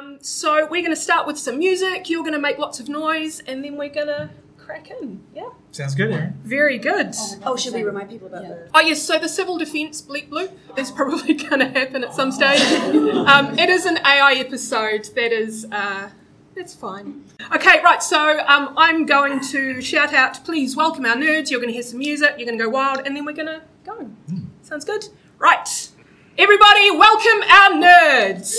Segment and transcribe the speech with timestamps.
[0.00, 2.08] Um, so we're going to start with some music.
[2.08, 5.22] You're going to make lots of noise, and then we're going to crack in.
[5.34, 5.50] Yeah.
[5.72, 6.38] Sounds good, Erin.
[6.42, 7.14] Very good.
[7.44, 8.68] Oh, should we remind people about the?
[8.74, 9.02] Oh yes.
[9.02, 12.60] So the civil defence bleep bloop is probably going to happen at some stage.
[12.60, 15.08] Um, it is an AI episode.
[15.14, 15.66] That is.
[15.70, 16.10] Uh,
[16.54, 17.24] that's fine.
[17.54, 18.02] Okay, right.
[18.02, 20.44] So um, I'm going to shout out.
[20.44, 21.50] Please welcome our nerds.
[21.50, 22.34] You're going to hear some music.
[22.38, 24.10] You're going to go wild, and then we're going to go.
[24.62, 25.08] Sounds good.
[25.38, 25.89] Right.
[26.42, 28.54] Everybody, welcome our nerds.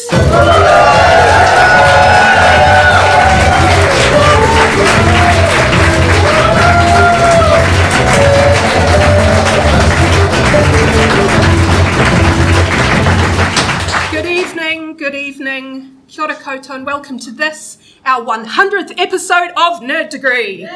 [14.12, 16.04] Good evening, good evening.
[16.08, 20.62] Kia ora koutou and welcome to this, our 100th episode of Nerd Degree.
[20.62, 20.70] Yay!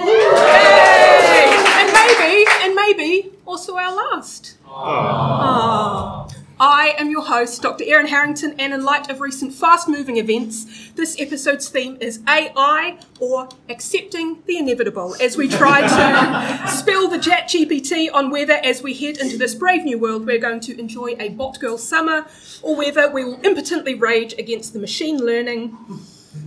[1.77, 4.58] And maybe, and maybe also our last.
[4.66, 6.45] Aww.
[6.59, 7.84] I am your host, Dr.
[7.86, 12.98] Erin Harrington, and in light of recent fast moving events, this episode's theme is AI
[13.20, 18.82] or accepting the inevitable as we try to spill the chat GPT on whether, as
[18.82, 22.26] we head into this brave new world, we're going to enjoy a bot girl summer
[22.62, 25.77] or whether we will impotently rage against the machine learning.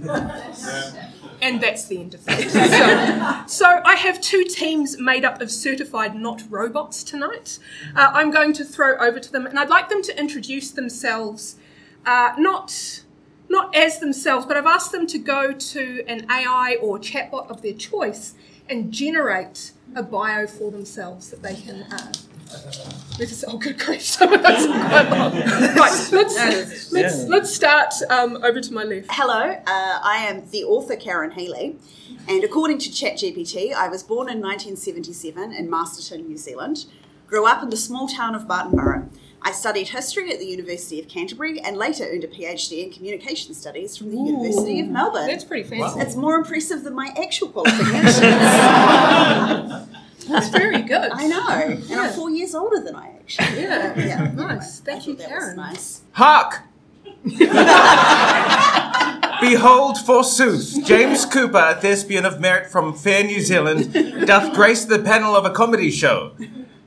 [1.40, 3.46] And that's the end of that.
[3.48, 7.58] So, so I have two teams made up of certified not robots tonight.
[7.94, 11.56] Uh, I'm going to throw over to them, and I'd like them to introduce themselves,
[12.04, 13.02] uh, not
[13.50, 17.62] not as themselves, but I've asked them to go to an AI or chatbot of
[17.62, 18.34] their choice
[18.68, 21.84] and generate a bio for themselves that they can.
[21.84, 22.12] Uh,
[23.18, 24.02] let's, oh, good grief!
[24.18, 25.32] Some of those are quite long.
[25.78, 29.08] Right, let's let's, let's start um, over to my left.
[29.10, 31.76] Hello, uh, I am the author Karen Healey,
[32.28, 36.86] and according to ChatGPT, I was born in 1977 in Masterton, New Zealand.
[37.26, 39.08] Grew up in the small town of Martinborough.
[39.42, 43.54] I studied history at the University of Canterbury and later earned a PhD in communication
[43.54, 45.26] studies from the University of Melbourne.
[45.26, 46.00] That's pretty fancy.
[46.00, 48.18] It's more impressive than my actual qualifications.
[50.28, 51.10] That's very good.
[51.12, 52.07] I know, and I'm four
[52.48, 53.62] years older than I actually.
[53.62, 54.80] Yeah, Yeah, nice.
[54.80, 55.56] anyway, Thank you, thought that was Karen.
[55.56, 56.00] nice.
[56.12, 56.62] Hark!
[59.40, 63.92] Behold, forsooth, James Kupa, a thespian of merit from fair New Zealand,
[64.26, 66.32] doth grace the panel of a comedy show.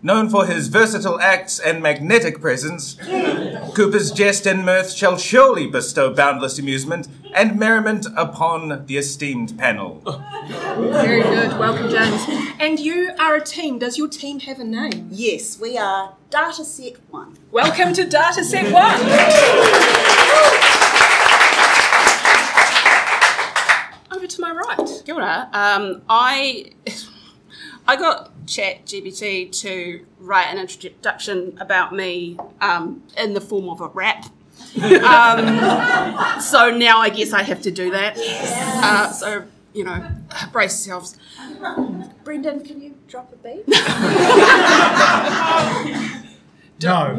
[0.03, 2.95] Known for his versatile acts and magnetic presence,
[3.75, 10.01] Kupa's jest and mirth shall surely bestow boundless amusement and merriment upon the esteemed panel.
[10.75, 11.59] Very good.
[11.59, 12.25] Welcome, James.
[12.59, 13.78] And you are a team.
[13.78, 15.07] Does your team have a name?
[15.11, 17.38] Yes, we are Dataset One.
[17.51, 19.01] Welcome to Dataset One.
[24.17, 25.03] Over to my right.
[25.06, 25.47] Kia ora.
[25.53, 26.72] Um, I
[27.88, 33.79] I got Chat GPT to write an introduction about me um, in the form of
[33.79, 34.25] a rap.
[34.84, 38.17] um, so now I guess I have to do that.
[38.17, 40.06] Uh, so you know,
[40.51, 41.17] brace yourselves.
[42.25, 43.63] Brendon, can you drop a beat?
[46.84, 47.16] No.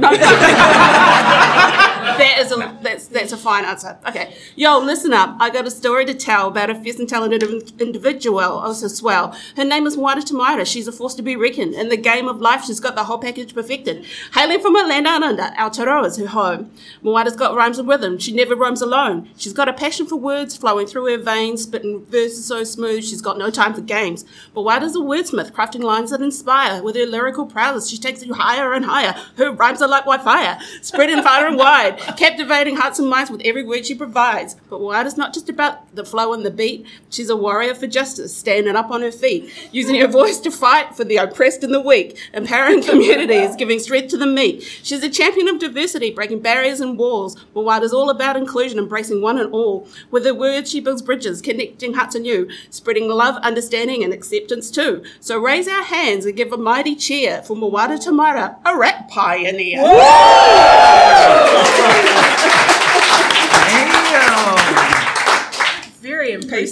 [2.19, 3.99] That is a that's that's a fine answer.
[4.09, 5.37] Okay, yo, listen up.
[5.41, 8.41] I got a story to tell about a fierce and talented in- individual.
[8.41, 9.37] Also swell.
[9.57, 10.67] Her name is Moata Tamaira.
[10.67, 11.75] She's a force to be reckoned.
[11.75, 14.05] In the game of life, she's got the whole package perfected.
[14.35, 16.71] Hailing from a land down under, Aotearoa's her home.
[17.03, 18.19] Moata's got rhymes and rhythm.
[18.19, 19.29] She never roams alone.
[19.37, 23.05] She's got a passion for words flowing through her veins, spitting verses so smooth.
[23.05, 24.25] She's got no time for games.
[24.55, 26.83] But Moata's a wordsmith, crafting lines that inspire.
[26.83, 29.15] With her lyrical prowess, she takes you higher and higher.
[29.37, 33.65] Her rhymes are like wildfire, spreading far and wide, captivating hearts and minds with every
[33.65, 34.57] word she provides.
[34.69, 36.87] But Moata's not just about the flow and the beat.
[37.11, 40.95] She's a warrior for justice, standing up on her feet, using her voice to fight
[40.95, 44.63] for the oppressed and the weak, empowering communities, giving strength to the meek.
[44.63, 47.37] She's a champion of diversity, breaking barriers and walls.
[47.55, 49.87] Moata's all about inclusion, embracing one and all.
[50.11, 55.03] With her words, she builds bridges, connecting hearts anew, spreading love, understanding, and acceptance too.
[55.21, 59.83] So raise our hands and give a mighty cheer for Moata Tamaira, a rap pioneer.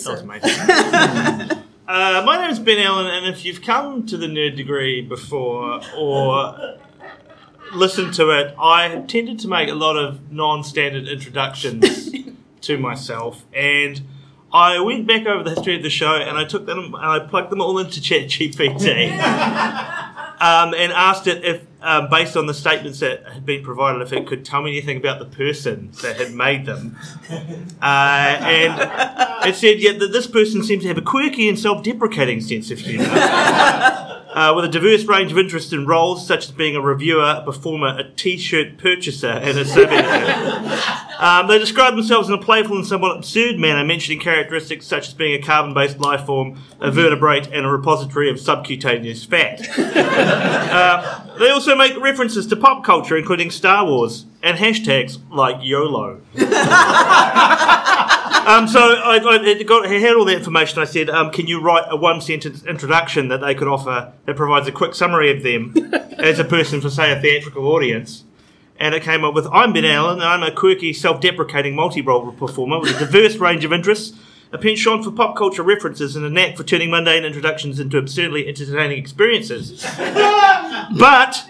[0.04, 1.58] Very impressive.
[1.90, 5.80] Uh, my name is Ben Allan, and if you've come to the nerd degree before
[5.96, 6.76] or
[7.74, 12.12] listened to it, I have tended to make a lot of non-standard introductions
[12.60, 14.02] to myself, and
[14.52, 17.18] I went back over the history of the show, and I took them and I
[17.18, 19.10] plugged them all into ChatGPT,
[20.40, 24.12] um, and asked it if, um, based on the statements that had been provided, if
[24.12, 26.96] it could tell me anything about the person that had made them.
[27.82, 32.40] Uh, and it said, yeah, that this person seems to have a quirky and self-deprecating
[32.40, 33.06] sense of humour.
[34.32, 37.42] uh, with a diverse range of interests and roles, such as being a reviewer, a
[37.42, 39.98] performer, a t-shirt purchaser, and a survey.
[41.18, 45.14] um, they describe themselves in a playful and somewhat absurd manner, mentioning characteristics such as
[45.14, 49.60] being a carbon-based life form, a vertebrate, and a repository of subcutaneous fat.
[50.70, 56.20] Uh, they also make references to pop culture, including Star Wars, and hashtags like YOLO.
[58.50, 60.80] Um, so I, I, got, I had all the information.
[60.80, 64.66] I said, um, "Can you write a one-sentence introduction that they could offer that provides
[64.66, 65.72] a quick summary of them
[66.18, 68.24] as a person for, say, a theatrical audience?"
[68.76, 72.80] And it came up with, "I'm Ben Allan, and I'm a quirky, self-deprecating multi-role performer
[72.80, 74.18] with a diverse range of interests."
[74.52, 78.48] A penchant for pop culture references and a knack for turning mundane introductions into absurdly
[78.48, 79.86] entertaining experiences.
[80.98, 81.46] but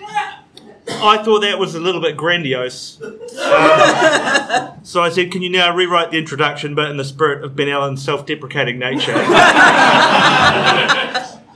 [1.03, 3.01] I thought that was a little bit grandiose.
[3.03, 3.19] Um,
[4.83, 7.69] so I said, Can you now rewrite the introduction, but in the spirit of Ben
[7.69, 9.13] Allan's self deprecating nature?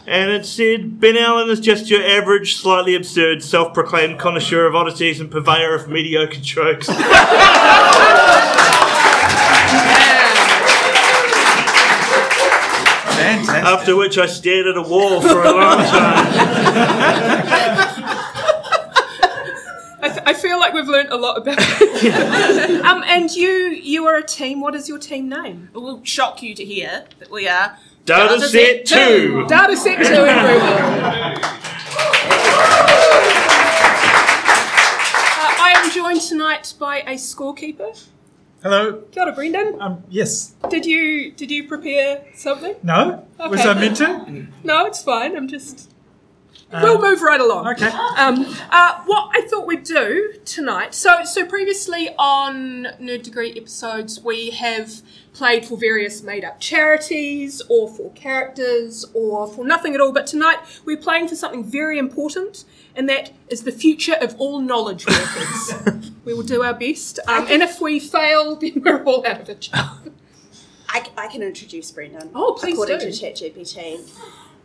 [0.07, 4.75] and it said, Ben Allan is just your average, slightly absurd, self proclaimed connoisseur of
[4.75, 6.89] oddities and purveyor of mediocre jokes.
[13.15, 13.65] Fantastic.
[13.65, 16.25] After which I stared at a wall for a long time.
[20.05, 22.85] I, th- I feel like we've learnt a lot about it.
[22.85, 24.61] um, and you, you are a team.
[24.61, 25.71] What is your team name?
[25.75, 29.47] It will shock you to hear that we are Data set two.
[29.49, 31.35] Data set two, everyone.
[35.37, 38.07] Uh, I am joined tonight by a scorekeeper.
[38.63, 39.03] Hello.
[39.11, 39.77] Kia ora, Brendon.
[39.81, 40.55] Um, yes.
[40.69, 42.75] Did you did you prepare something?
[42.83, 43.27] No.
[43.39, 44.47] Was I meant to?
[44.63, 45.35] No, it's fine.
[45.37, 45.91] I'm just.
[46.73, 47.69] We'll move right along.
[47.69, 47.87] Okay.
[47.87, 50.95] Um, uh, what I thought we'd do tonight.
[50.95, 55.03] So, so previously on Nerd Degree episodes, we have
[55.33, 60.13] played for various made-up charities, or for characters, or for nothing at all.
[60.13, 62.65] But tonight, we're playing for something very important,
[62.95, 66.13] and that is the future of all knowledge workers.
[66.25, 69.49] we will do our best, um, and if we fail, then we're all out of
[69.49, 70.13] a job.
[70.89, 72.31] I, I can introduce Brendon.
[72.35, 73.11] Oh, please According do.
[73.11, 74.09] to ChatGPT.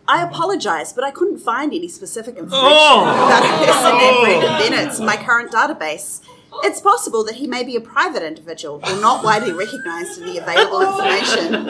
[0.10, 3.04] I apologise, but I couldn't find any specific information Oh.
[3.04, 4.24] about a person named oh!
[4.24, 6.22] Brendon Bennett in my current database.
[6.64, 10.40] It's possible that he may be a private individual or not widely recognised in the
[10.40, 11.70] available information.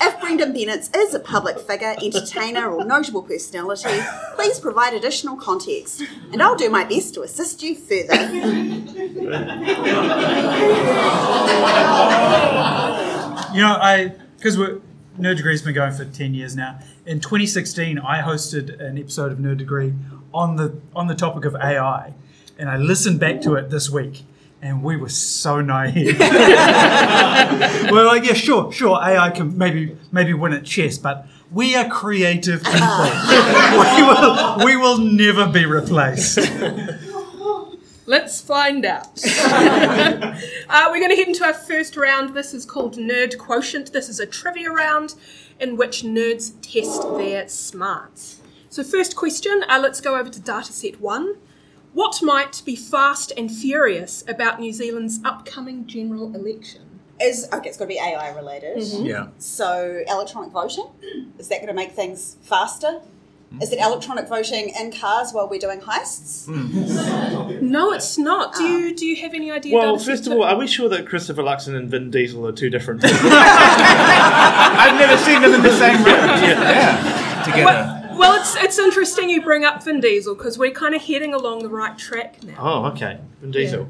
[0.00, 3.98] If Brendon Bennett is a public figure, entertainer, or notable personality,
[4.36, 6.02] please provide additional context,
[6.32, 8.14] and I'll do my best to assist you further.
[13.52, 14.80] You know, I because we're
[15.18, 16.78] Nerd Degree's been going for ten years now.
[17.04, 19.92] In 2016, I hosted an episode of Nerd Degree
[20.32, 22.14] on the on the topic of AI,
[22.56, 24.22] and I listened back to it this week,
[24.62, 26.16] and we were so naive.
[26.20, 31.88] we're like, yeah, sure, sure, AI can maybe maybe win at chess, but we are
[31.88, 32.98] creative people.
[33.80, 36.38] we will we will never be replaced.
[38.06, 39.20] Let's find out.
[39.38, 42.34] uh, we're going to head into our first round.
[42.34, 43.92] This is called Nerd Quotient.
[43.92, 45.14] This is a trivia round
[45.62, 48.40] in which nerds test their smarts.
[48.68, 51.36] So, first question uh, let's go over to dataset one.
[51.92, 57.00] What might be fast and furious about New Zealand's upcoming general election?
[57.20, 58.82] Is okay, it's got to be AI related.
[58.82, 59.28] Yeah.
[59.38, 60.86] So, electronic voting
[61.38, 63.00] is that going to make things faster?
[63.60, 66.46] Is it electronic voting in cars while we're doing heists?
[66.48, 67.60] Mm.
[67.62, 68.54] No, it's not.
[68.54, 69.74] Do you do you have any idea?
[69.76, 72.52] Well, Dataset first of all, are we sure that Christopher Luxon and Vin Diesel are
[72.52, 73.18] two different people?
[73.22, 76.06] I've never seen them in the same room.
[76.06, 77.42] Yeah.
[77.44, 77.64] Together.
[77.64, 81.34] well, well, it's it's interesting you bring up Vin Diesel because we're kind of heading
[81.34, 82.54] along the right track now.
[82.58, 83.18] oh, okay.
[83.40, 83.88] Vin Diesel.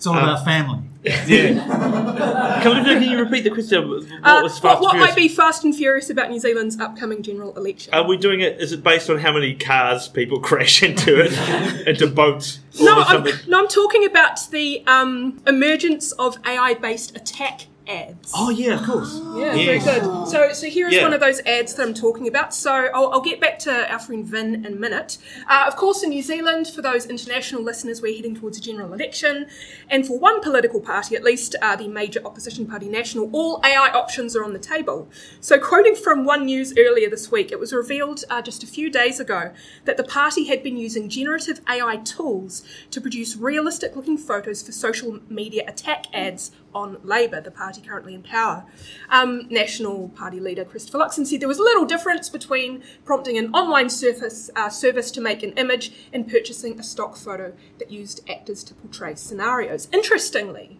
[0.00, 0.78] It's all about family.
[1.02, 2.60] Yeah.
[2.62, 3.86] can, can you repeat the question?
[3.88, 7.22] What Uh, was fast what and might be fast and furious about New Zealand's upcoming
[7.22, 7.92] general election?
[7.92, 8.60] Are we doing it?
[8.60, 12.60] Is it based on how many cars people crash into it, into boats?
[12.80, 18.32] No, I'm, no, I'm talking about the um, emergence of AI-based attack ads.
[18.34, 19.20] Oh yeah, of course.
[19.34, 19.84] yeah, yes.
[19.84, 20.28] very good.
[20.28, 21.02] So, so here is Yeah.
[21.02, 22.54] one of those ads that I'm talking about.
[22.54, 25.18] So, I'll, I'll get back to our friend Vin in a minute.
[25.48, 28.92] Uh, of course, in New Zealand, for those international listeners, we're heading towards a general
[28.92, 29.46] election,
[29.88, 33.90] and for one political party, at least uh, the major opposition party, National, all AI
[33.90, 35.08] options are on the table.
[35.40, 38.90] So, quoting from One News earlier this week, it was revealed uh, just a few
[38.90, 39.52] days ago
[39.84, 45.18] that the party had been using generative AI tools to produce realistic-looking photos for social
[45.28, 48.64] media attack ads on Labour, the party currently in power.
[49.08, 53.90] Um, National Party leader Christopher Luxon said there was little difference between prompting an online
[53.90, 58.62] surface, uh, service to make an image and purchasing a stock photo that used actors
[58.64, 59.88] to portray scenarios.
[59.92, 60.78] Interestingly,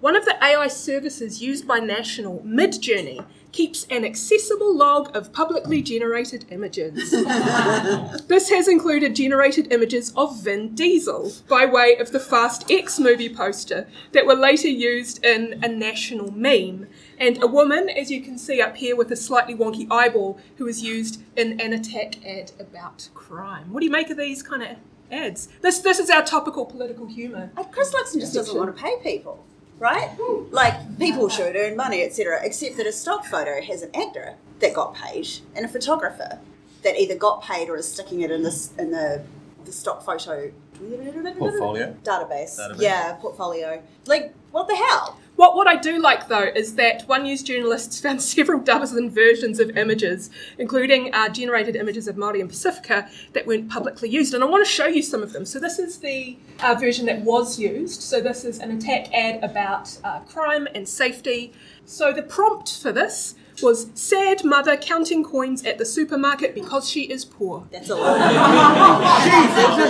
[0.00, 5.82] one of the AI services used by National, Midjourney, keeps an accessible log of publicly
[5.82, 7.10] generated images.
[8.28, 13.34] this has included generated images of Vin Diesel by way of the Fast X movie
[13.34, 16.86] poster that were later used in a national meme,
[17.18, 20.64] and a woman, as you can see up here with a slightly wonky eyeball, who
[20.64, 23.72] was used in an attack ad about crime.
[23.72, 24.76] What do you make of these kind of
[25.10, 25.48] ads?
[25.60, 27.50] This this is our topical political humour.
[27.56, 29.44] Uh, Chris Luxon just doesn't want to pay people,
[29.80, 30.10] right?
[30.50, 32.38] Like people should earn money, etc.
[32.44, 36.38] Except that a stock photo has an actor that got paid and a photographer
[36.82, 39.24] that either got paid or is sticking it in this in the
[39.64, 40.52] the stock photo
[41.38, 41.96] Portfolio?
[42.02, 42.58] database.
[42.58, 42.80] Database.
[42.80, 43.82] Yeah, portfolio.
[44.06, 45.18] Like what the hell?
[45.36, 49.58] What, what I do like though is that One News journalists found several dozen versions
[49.58, 54.34] of images, including uh, generated images of Māori and Pacifica that weren't publicly used.
[54.34, 55.46] And I want to show you some of them.
[55.46, 58.02] So this is the uh, version that was used.
[58.02, 61.52] So this is an attack ad about uh, crime and safety.
[61.84, 67.02] So the prompt for this was sad mother counting coins at the supermarket because she
[67.10, 67.66] is poor.
[67.70, 68.16] That's a lot.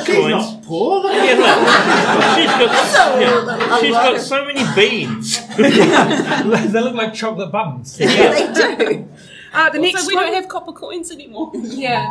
[0.07, 1.01] She's not poor.
[1.03, 1.13] Look.
[1.13, 5.39] She's got, yeah, she's got so many beans.
[5.57, 7.99] they look like chocolate buns.
[8.01, 9.09] yeah, they do.
[9.53, 11.51] Uh, the next So we one, don't have copper coins anymore.
[11.55, 12.05] yeah.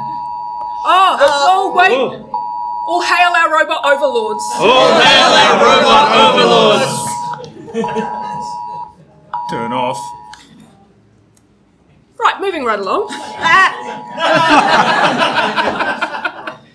[0.86, 1.92] Oh, oh, wait!
[1.92, 2.12] Oh,
[2.90, 4.44] All hail our robot overlords.
[4.56, 8.00] oh hail our robot overlords.
[9.50, 9.98] Turn off.
[12.20, 13.08] Right, moving right along.
[13.12, 13.70] Uh,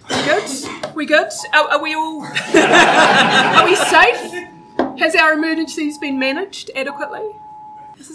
[0.11, 0.51] we good?
[0.95, 1.29] We good?
[1.53, 2.23] Are, are we all?
[2.25, 4.33] are we safe?
[4.99, 7.31] Has our emergencies been managed adequately?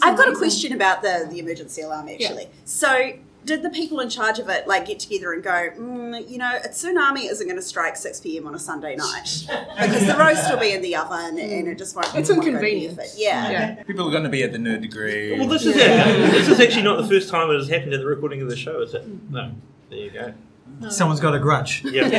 [0.01, 2.47] I've got a question about the, the emergency alarm actually.
[2.65, 3.13] So,
[3.49, 6.59] did the people in charge of it like get together and go, mm, you know,
[6.63, 8.45] a tsunami isn't going to strike 6 p.m.
[8.45, 9.47] on a Sunday night
[9.81, 12.13] because the roast will be in the oven and it just won't.
[12.13, 12.95] It's inconvenient.
[12.95, 13.07] near.
[13.17, 13.49] Yeah.
[13.49, 13.83] Yeah.
[13.83, 15.37] People are going to be at the nerd degree.
[15.37, 16.31] Well, this is it.
[16.31, 18.55] This is actually not the first time it has happened at the recording of the
[18.55, 19.07] show, is it?
[19.31, 19.51] No.
[19.89, 20.33] There you go.
[20.89, 21.83] Someone's got a grudge.
[21.91, 22.09] Yeah.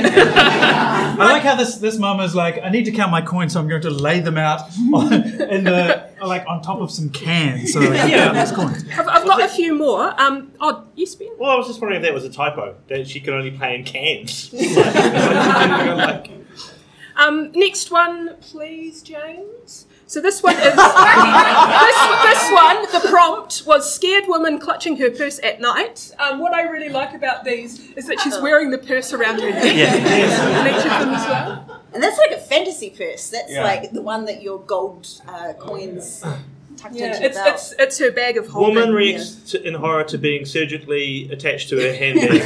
[1.18, 3.60] I like how this this mum is like, I need to count my coins, so
[3.60, 4.60] I'm going to lay them out
[4.92, 8.52] on, in the like on top of some cans so that I can count these
[8.52, 8.84] coins.
[8.98, 10.20] I've, I've got a few more.
[10.20, 11.28] Um, oh, yes, Ben?
[11.38, 13.74] Well, I was just wondering if that was a typo that she can only play
[13.76, 14.52] in cans.
[14.52, 16.30] like,
[17.16, 19.86] Um, next one, please, James.
[20.10, 22.82] So this one is this, this one.
[22.90, 26.10] The prompt was scared woman clutching her purse at night.
[26.18, 29.50] Um, what I really like about these is that she's wearing the purse around her
[29.50, 29.76] neck.
[29.76, 29.94] yeah.
[30.66, 31.80] And each of them as well.
[31.94, 33.30] And that's like a fantasy purse.
[33.30, 33.62] That's Yeah.
[33.62, 36.24] like the one that your gold uh, coins
[36.76, 37.54] tucked Yeah, into it's, belt.
[37.54, 38.74] it's it's her bag of holding.
[38.74, 42.42] Woman reacts to, in horror to being surgically attached to her handbag.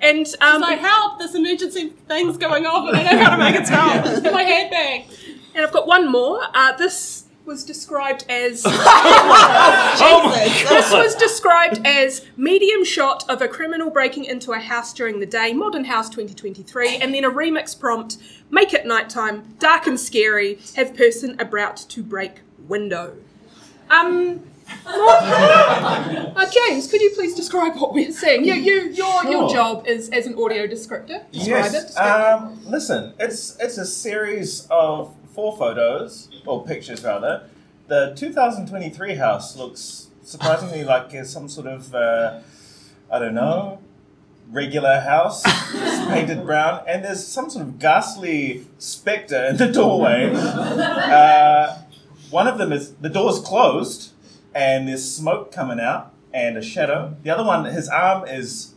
[0.00, 1.18] And um, So help!
[1.20, 4.06] There's emergency thing's going on, and I don't know how to make it stop.
[4.06, 5.06] In my handbag.
[5.58, 6.40] And I've got one more.
[6.54, 10.30] Uh, this was described as oh
[10.68, 15.26] This was described as medium shot of a criminal breaking into a house during the
[15.26, 18.18] day, Modern House 2023, and then a remix prompt,
[18.50, 23.16] make it nighttime, dark and scary, have person about to break window.
[23.90, 24.44] Um,
[24.86, 28.44] uh, James, could you please describe what we're seeing?
[28.44, 31.28] You, you, your, your job is as an audio descriptor.
[31.32, 31.72] Describe it.
[31.72, 31.86] Yes.
[31.86, 37.44] describe Um, listen, it's it's a series of four photos or pictures rather.
[37.86, 42.40] The 2023 house looks surprisingly like some sort of uh,
[43.08, 43.78] I don't know
[44.50, 45.44] regular house.
[45.46, 50.32] It's painted brown, and there's some sort of ghastly spectre in the doorway.
[50.34, 51.82] Uh,
[52.30, 54.10] one of them is the door's closed,
[54.52, 57.16] and there's smoke coming out and a shadow.
[57.22, 58.74] The other one, his arm is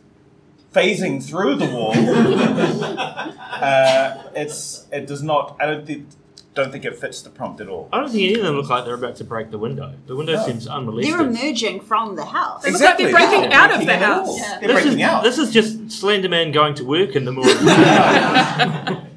[0.71, 1.93] phasing through the wall.
[1.95, 5.57] uh, it's it does not.
[5.59, 6.05] I don't think
[6.53, 7.87] don't think it fits the prompt at all.
[7.93, 9.93] I don't think any of them look like they're about to break the window.
[10.07, 10.45] The window No.
[10.45, 12.63] seems They're emerging from the house.
[12.63, 14.37] They look like they're breaking yeah, out of the house.
[14.37, 14.59] Yeah.
[14.59, 15.23] They're This breaking is, out.
[15.23, 19.07] this is just Slenderman going to work in the morning.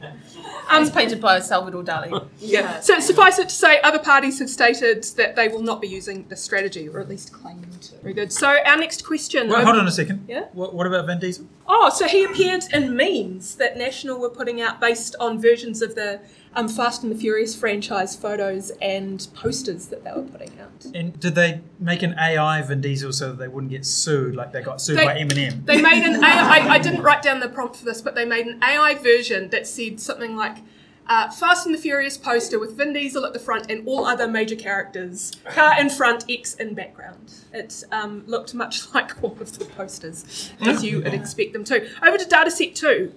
[0.76, 2.26] It's painted by Salvador Dali.
[2.38, 2.80] Yeah.
[2.80, 6.26] So suffice it to say, other parties have stated that they will not be using
[6.28, 7.96] this strategy, or at least claim to.
[7.98, 8.32] Very good.
[8.32, 9.48] So our next question.
[9.48, 10.24] Wait, hold on a second.
[10.28, 10.46] Yeah?
[10.52, 11.46] What, what about Van Diesel?
[11.68, 15.94] Oh, so he appeared in memes that National were putting out based on versions of
[15.94, 16.20] the
[16.56, 20.86] um, Fast and the Furious franchise photos and posters that they were putting out.
[20.94, 24.52] And did they make an AI Vin Diesel so that they wouldn't get sued like
[24.52, 25.64] they got sued They- by Eminem?
[25.66, 26.58] They made an AI.
[26.58, 29.50] I, I didn't write down the prompt for this, but they made an AI version
[29.50, 30.58] that said something like.
[31.06, 34.26] Uh, Fast and the Furious poster with Vin Diesel at the front and all other
[34.26, 35.32] major characters.
[35.52, 37.30] Car in front, X in background.
[37.52, 41.86] It um, looked much like all of the posters, as you would expect them to.
[42.02, 43.12] Over to dataset two.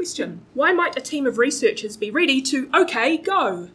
[0.00, 3.68] Question Why might a team of researchers be ready to, okay, go?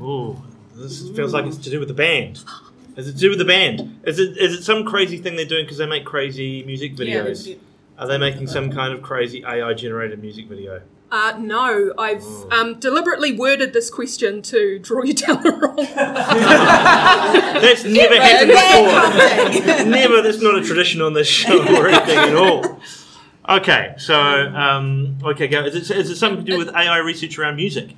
[0.00, 0.40] Ooh,
[0.76, 2.44] this feels like it's to do with the band.
[2.94, 3.98] Is it to do with the band?
[4.04, 7.24] Is it is it some crazy thing they're doing because they make crazy music Yeah,
[7.24, 7.58] videos?
[7.98, 10.82] Are they making some kind of crazy AI generated music video?
[11.10, 15.74] Uh, no, I've um, deliberately worded this question to draw you down the wrong.
[17.60, 19.84] That's never happened before.
[19.90, 20.22] never.
[20.22, 22.80] That's not a tradition on this show or anything at all.
[23.48, 25.64] Okay, so um, okay, go.
[25.64, 27.94] Is it, is it something to do with AI research around music?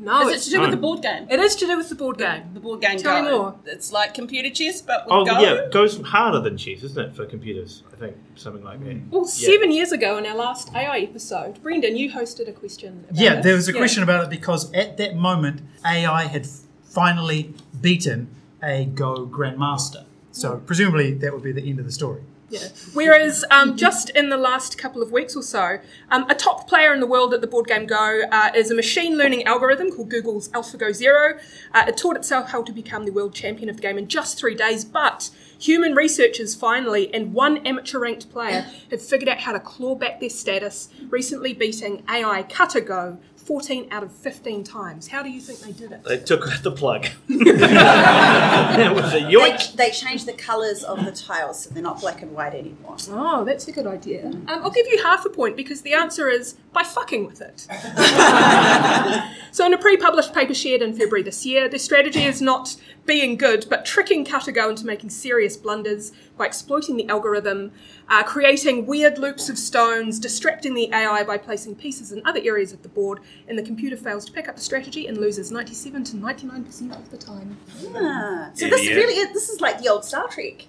[0.00, 0.76] No, Is it it's, to do with no.
[0.76, 1.26] the board game?
[1.28, 2.44] it is to do with the board game.
[2.54, 3.38] The board game Tell me Go.
[3.38, 3.54] more.
[3.66, 5.40] It's like computer chess, but with Oh Go.
[5.40, 7.82] yeah, it goes harder than chess, isn't it, for computers?
[7.92, 8.96] I think something like that.
[9.10, 9.48] Well, Yeah.
[9.48, 13.06] seven years ago in our last AI episode, Brendon, you hosted a question.
[13.10, 13.44] About Yeah, this.
[13.44, 13.78] there was a Yeah.
[13.78, 18.28] question about it because at that moment AI had f- finally beaten
[18.62, 20.04] a Go Grandmaster.
[20.30, 22.22] So presumably that would be the end of the story.
[22.50, 22.68] Yeah.
[22.94, 25.78] Whereas um, just in the last couple of weeks or so,
[26.10, 28.74] um, a top player in the world at the board game Go uh, is a
[28.74, 31.38] machine learning algorithm called Google's AlphaGo Zero.
[31.74, 34.38] Uh, it taught itself how to become the world champion of the game in just
[34.38, 39.52] three days, but human researchers finally and one amateur ranked player have figured out how
[39.52, 45.08] to claw back their status, recently beating AI KataGo 14 out of 15 times.
[45.08, 46.04] How do you think they did it?
[46.04, 47.06] They took out the plug.
[47.30, 49.72] it was a They, yoink.
[49.74, 52.96] they changed the colours of the tiles so they're not black and white anymore.
[53.08, 54.26] Oh, that's a good idea.
[54.26, 57.60] Um, I'll give you half a point because the answer is by fucking with it.
[59.50, 62.76] so, in a pre published paper shared in February this year, their strategy is not
[63.06, 67.72] being good, but tricking KataGo into making serious blunders by exploiting the algorithm,
[68.08, 72.72] uh, creating weird loops of stones, distracting the AI by placing pieces in other areas
[72.72, 76.04] of the board, and the computer fails to pick up the strategy and loses 97
[76.04, 77.58] to 99% of the time.
[77.96, 78.96] Ah, so this Idiot.
[78.96, 80.64] really is, this is like the old Star Trek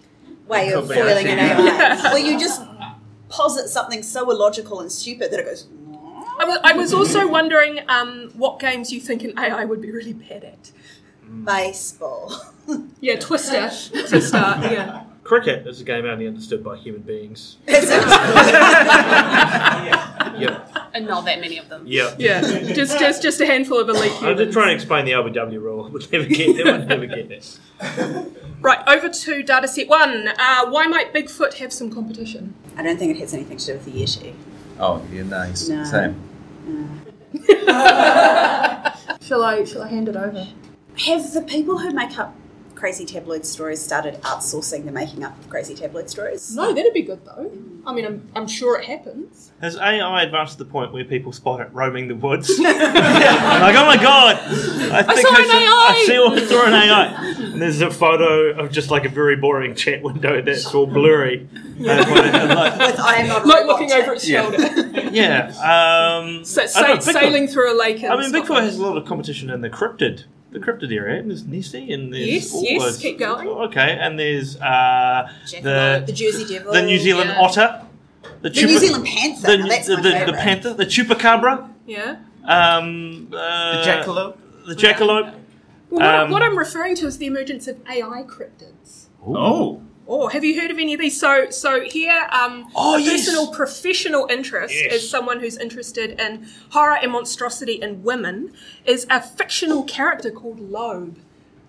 [0.47, 2.61] way of foiling an AI, where you just
[3.29, 5.67] posit something so illogical and stupid that it goes.
[6.41, 9.91] I wa- I was also wondering um, what games you think an AI would be
[9.91, 10.71] really bad at.
[11.43, 12.33] Baseball.
[13.01, 13.69] Yeah, Twister
[14.07, 14.61] to start.
[14.71, 15.03] Yeah.
[15.29, 17.57] Cricket is a game only understood by human beings.
[17.67, 18.03] Is it?
[20.39, 20.71] Yep.
[20.93, 21.83] And not that many of them.
[21.86, 22.15] Yep.
[22.17, 22.41] Yeah,
[22.74, 24.39] just just just a handful of elite I'm humans.
[24.39, 25.86] just trying to explain the LBW rule.
[25.88, 26.65] I would never get that.
[26.65, 27.59] Would never get it.
[28.62, 30.29] Right, over to dataset one.
[30.29, 32.56] Uh, why might Bigfoot have some competition?
[32.77, 34.34] I don't think it has anything to do with the Yeti.
[34.80, 35.67] Oh, yeah, nice.
[35.67, 35.84] No.
[35.84, 36.15] Same.
[39.21, 40.47] Shall I shall I hand it over?
[41.06, 42.34] Have the people who make up
[42.80, 46.56] crazy tabloid stories started outsourcing the making up of crazy tabloid stories?
[46.56, 47.52] No, that'd be good though.
[47.86, 49.52] I mean, I'm I'm sure it happens.
[49.62, 52.50] Has AI advanced to the point where people spot it roaming the woods?
[52.60, 52.65] like,
[53.76, 54.38] oh my god!
[54.38, 55.88] I, think saw an AI!
[55.89, 57.52] I see I saw an AI.
[57.52, 61.50] And there's a photo of just like a very boring chat window that's all blurry.
[61.54, 64.44] And like, With I am not Like looking over its Yeah.
[64.44, 65.50] shoulder, yeah.
[66.20, 68.04] Um, so, I sa- don't know, sailing through a lake.
[68.04, 71.21] In I mean, Bigfoot has a lot of competition in the cryptid, the cryptid area.
[71.23, 73.47] There's Nessie and there's Yes, all yes, those- keep going.
[73.47, 75.31] Okay, and there's uh,
[75.62, 76.73] The, the Jersey Devil.
[76.73, 77.41] the New Zealand yeah.
[77.41, 77.85] otter,
[78.41, 79.47] the, The New Zealand panther.
[79.47, 82.17] the, now that's the, my the, the panther, the chupacabra, Yeah.
[82.45, 84.38] um, uh, The jackalope.
[84.67, 85.33] the jackalope.
[85.91, 89.05] Well, what, Um, what I'm referring to is the emergence of AI cryptids.
[89.25, 89.81] Oh.
[90.12, 91.19] Oh, have you heard of any of these?
[91.19, 93.12] So, so here, um, Oh, a yes.
[93.26, 94.93] personal professional interest Yes.
[94.95, 98.52] is someone who's interested in horror and monstrosity in women.
[98.86, 101.15] Is a fictional character called Loab.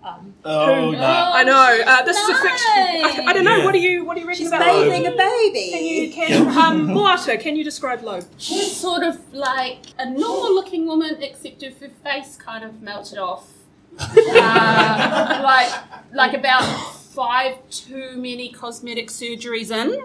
[0.03, 0.99] Um, Oh, who- no.
[1.39, 1.79] I know.
[1.85, 2.71] Uh, this is a fiction.
[2.73, 3.57] I, I don't know.
[3.57, 3.65] Yeah.
[3.65, 4.89] What do you What do you reckon She's about Loab?
[4.89, 5.69] bathing a baby.
[5.71, 8.25] Can you can um, Moata, Can you describe Loab?
[8.39, 13.19] She's sort of like a normal looking woman, except if her face kind of melted
[13.19, 13.45] off.
[13.99, 15.71] Uh, like,
[16.13, 16.63] like about
[17.13, 20.03] Five too many cosmetic surgeries in.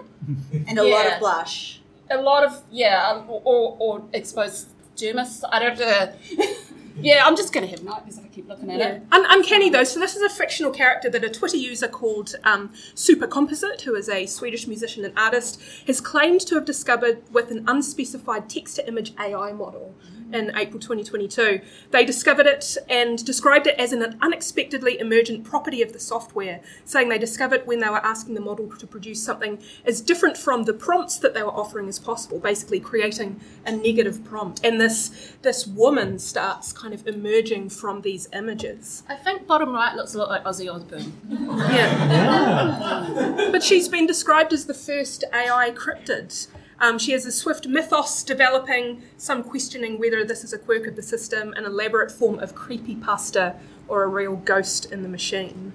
[0.67, 1.79] and a lot of blush.
[2.09, 4.67] a lot of yeah, or, or, or exposed
[4.97, 5.41] dermis.
[5.49, 5.79] I don't.
[5.79, 6.11] Uh,
[6.99, 8.87] yeah, I'm just gonna have nightmares if I keep looking at Yeah.
[8.95, 9.03] it.
[9.11, 9.83] Un- uncanny though.
[9.85, 14.09] So this is a fictional character that a Twitter user called um, Supercomposite, who is
[14.09, 19.53] a Swedish musician and artist, has claimed to have discovered with an unspecified text-to-image AI
[19.53, 19.93] model
[20.33, 21.61] in April 2022.
[21.91, 27.09] They discovered it and described it as an unexpectedly emergent property of the software, saying
[27.09, 30.73] they discovered when they were asking the model to produce something as different from the
[30.73, 34.61] prompts that they were offering as possible, basically creating a negative prompt.
[34.63, 39.03] And this this woman starts kind of emerging from these images.
[39.07, 41.13] I think bottom right looks a lot like Ozzy Osbourne.
[41.29, 43.49] Yeah.
[43.51, 46.47] But she's been described as the first AI cryptid.
[46.79, 50.95] Um, she has a swift mythos developing, some questioning whether this is a quirk of
[50.95, 53.55] the system, an elaborate form of creepypasta,
[53.87, 55.73] or a real ghost in the machine.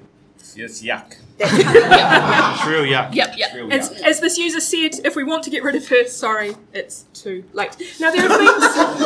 [0.55, 1.17] Yes, yuck.
[1.39, 3.15] That's It's real yuck.
[3.15, 3.55] Yep, yep.
[3.55, 4.03] Real As, yuck.
[4.03, 7.45] as this user said, if we want to get rid of her, sorry, it's too
[7.53, 7.77] late.
[8.01, 8.99] Now there have been some,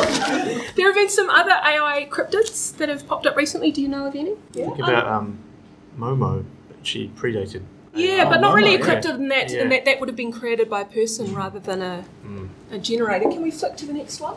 [0.75, 3.71] there have been some other AI cryptids that have popped up recently.
[3.71, 4.35] Do you know of any?
[4.51, 5.39] Think about um,
[5.97, 6.43] Momo,
[6.83, 7.63] she predated.
[7.97, 8.85] Yeah, but not really a Yeah.
[8.85, 9.67] cryptid in that, in Yeah.
[9.69, 12.03] that that would have been created by a person rather than a,
[12.71, 13.29] a generator.
[13.29, 14.35] Can we flick to the next one?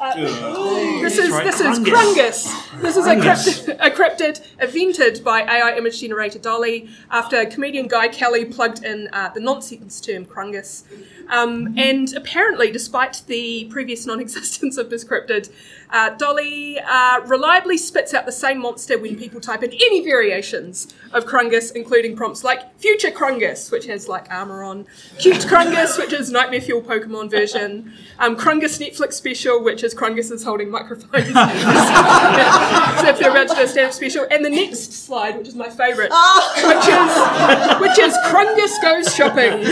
[0.00, 2.46] Uh, this is right, this is Krungus.
[2.46, 2.80] Krungus.
[2.82, 8.06] This is a cryptid, a cryptid invented by AI image generator DALL-E after comedian Guy
[8.06, 10.84] Kelly plugged in uh, the nonsense term Krungus.
[11.28, 15.50] Um, and apparently, despite the previous non-existence of this cryptid,
[15.90, 20.94] uh, DALL-E uh, reliably spits out the same monster when people type in any variations
[21.12, 24.86] of Krungus, including prompts like "Future Krungus," which has like armor on,
[25.18, 30.30] "Cute Krungus," which is Nightmare Fuel Pokemon version, um, Krungus Netflix special, which is Krungus
[30.30, 31.08] is holding microphones.
[31.10, 35.54] so if they're about to do a stand-up special, and the next slide, which is
[35.54, 39.64] my favourite, which is which is Krungus goes shopping.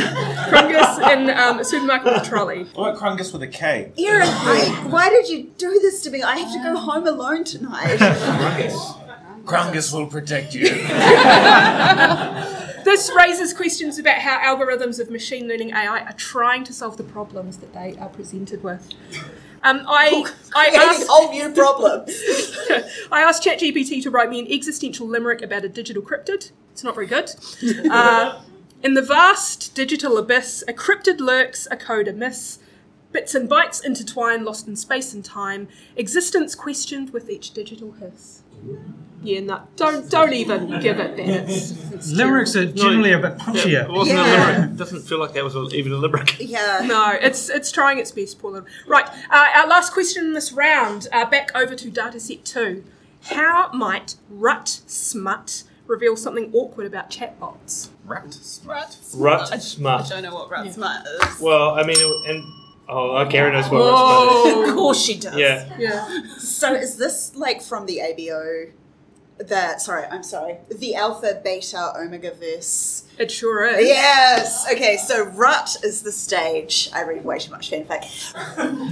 [0.48, 2.64] Krungus in um, a supermarket with a trolley.
[2.74, 3.92] What about Krungus with a K?
[3.98, 6.23] Erin, I, why did you do this to me?
[6.23, 7.99] I have to go home alone tonight.
[9.45, 10.66] Krungus will protect you.
[12.87, 17.03] This raises questions about how algorithms of machine learning AI are trying to solve the
[17.03, 18.88] problems that they are presented with.
[19.64, 22.11] Um, I, I Creating asked, whole new problems.
[23.11, 26.53] I asked ChatGPT to write me an existential limerick about a digital cryptid.
[26.71, 27.35] It's not very good.
[27.90, 28.40] Uh,
[28.85, 32.61] in the vast digital abyss, a cryptid lurks, a code amiss.
[33.16, 35.68] Bits and bytes intertwine, lost in space and time.
[35.96, 38.42] Existence questioned with each digital hiss.
[39.22, 41.26] Yeah, no, don't don't even give it that.
[41.48, 43.88] It's, it's Limericks are generally a bit It punchier.
[43.88, 44.26] wasn't Yeah.
[44.26, 44.76] a limerick.
[44.76, 46.37] Doesn't feel like that was even a limerick.
[46.40, 46.83] Yeah.
[46.85, 48.64] No, it's it's trying its best, Paula.
[48.87, 51.09] Right, uh, our last question in this round.
[51.11, 52.85] Uh, back over to dataset two.
[53.31, 57.88] How might rut smut reveal something awkward about chatbots?
[58.05, 58.24] Rat.
[58.24, 59.50] Rut smut.
[59.50, 60.05] Rut smut.
[60.05, 61.40] I don't know what rat smut is.
[61.40, 62.44] Well, I mean, and
[62.88, 65.37] Oh, oh, Karen knows what rut smut Of course she does.
[65.37, 65.77] Yeah.
[65.79, 66.22] Yeah.
[66.38, 68.70] So is this like from the ABO?
[69.38, 70.59] The sorry, I'm sorry.
[70.70, 73.06] The alpha, beta, omega verse.
[73.18, 73.87] It sure is.
[73.88, 74.66] Yes.
[74.70, 74.96] Okay.
[74.98, 76.90] So rut is the stage.
[76.92, 78.05] I read way too much fanfic.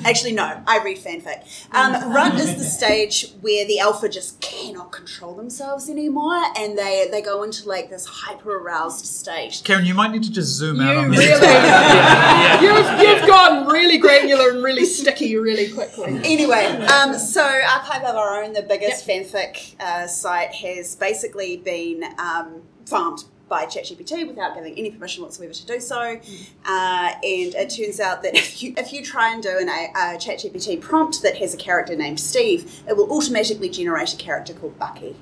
[0.07, 0.63] Actually, no.
[0.67, 1.45] I read fanfic.
[1.73, 7.07] Um, rut is the stage where the alpha just cannot control themselves anymore, and they
[7.11, 9.61] they go into like this hyper aroused state.
[9.65, 11.41] Karen, you might need to just zoom You out on really, this.
[11.45, 12.61] Yeah.
[12.61, 16.21] you've, you've gone really granular and really sticky really quickly.
[16.25, 22.05] Anyway, um, so Archive of Our Own, the biggest fanfic uh, site, has basically been
[22.19, 26.21] um, farmed by ChatGPT without giving any permission whatsoever to do so.
[26.65, 29.91] Uh, and it turns out that if you if you try and do an, a,
[29.95, 34.55] a ChatGPT prompt that has a character named Steve, it will automatically generate a character
[34.55, 35.17] called Bucky.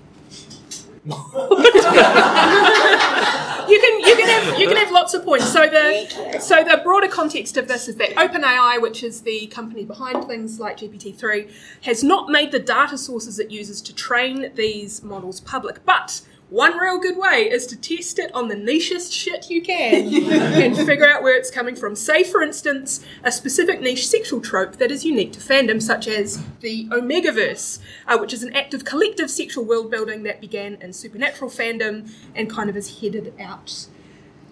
[3.68, 5.50] You can you can have you can have lots of points.
[5.52, 9.84] So the so the broader context of this is that OpenAI, which is the company
[9.84, 11.48] behind things like GPT three,
[11.82, 16.76] has not made the data sources it uses to train these models public, but one
[16.76, 20.14] real good way is to test it on the nichest shit you can
[20.54, 21.96] and figure out where it's coming from.
[21.96, 26.44] Say, for instance, a specific niche sexual trope that is unique to fandom, such as
[26.60, 30.92] the Omegaverse, uh, which is an act of collective sexual world building that began in
[30.92, 33.86] supernatural fandom and kind of is headed out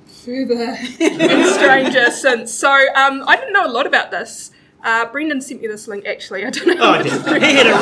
[0.06, 2.50] further and stranger since.
[2.50, 4.50] So um, I didn't know a lot about this.
[4.82, 6.44] Uh, Brendon sent me this link actually.
[6.46, 6.76] I don't know.
[6.80, 7.12] Oh, I did.
[7.12, 7.76] He had a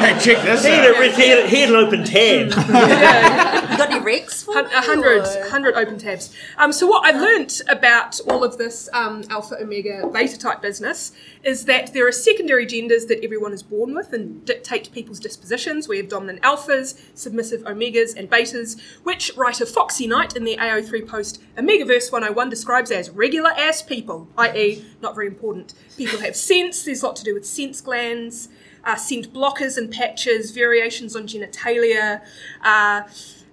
[0.00, 1.14] Hey, check this he had, a, out.
[1.14, 3.66] he had, he had an open tab.
[3.69, 6.34] You got any recs for a hundred, hundred open tabs.
[6.58, 11.12] Um, so what I learnt about all of this um, alpha, omega, beta type business
[11.42, 15.88] is that there are secondary genders that everyone is born with and dictate people's dispositions.
[15.88, 21.08] We have dominant alphas, submissive omegas, and betas, which writer Foxy Knight in the AO3
[21.08, 25.74] post Omegaverse 101 describes as regular ass people, i.e., not very important.
[25.96, 26.84] People have sense.
[26.84, 28.48] There's a lot to do with sense glands
[28.84, 32.22] uh, scent blockers and patches, variations on genitalia.
[32.62, 33.02] Uh,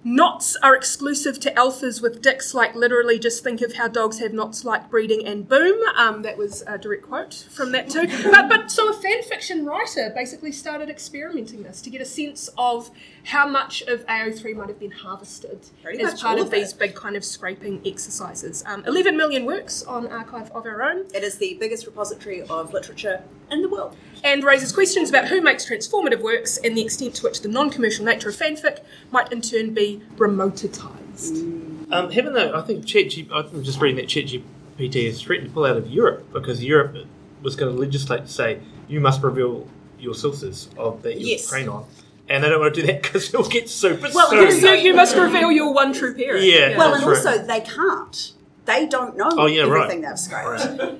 [0.04, 4.32] knots are exclusive to alphas with dicks, like literally just think of how dogs have
[4.32, 5.80] knots like breeding and boom.
[5.96, 8.06] Um, that was a direct quote from that too.
[8.30, 12.48] But, but so a fan fiction writer basically started experimenting this to get a sense
[12.56, 12.90] of
[13.24, 16.56] how much of AO3 might have been harvested Pretty as part of of it.
[16.56, 18.62] these big kind of scraping exercises.
[18.66, 21.04] Um, 11 million works on Archive of Our Own.
[21.14, 23.96] It is the biggest repository of literature in the world.
[24.24, 27.70] and raises questions about who makes transformative works and the extent to which the non
[27.70, 31.92] commercial nature of fanfic might in turn be remotitized.
[31.92, 35.64] Um, even though I think ChatGPT, I'm just reading that ChatGPT has threatened to pull
[35.64, 36.96] out of Europe because Europe
[37.42, 39.66] was going to legislate to say you must reveal
[39.98, 41.48] your sources of that you Yes.
[41.48, 41.84] train on,
[42.28, 44.94] and I don't want to do that because it'll get super Well, you- You, you
[44.94, 46.44] must reveal your one true parent.
[46.44, 46.76] Yeah.
[46.76, 47.26] Well, That's and right.
[47.26, 48.32] also they can't.
[48.66, 49.82] They don't know Oh, yeah, right.
[49.84, 50.92] everything they've scraped,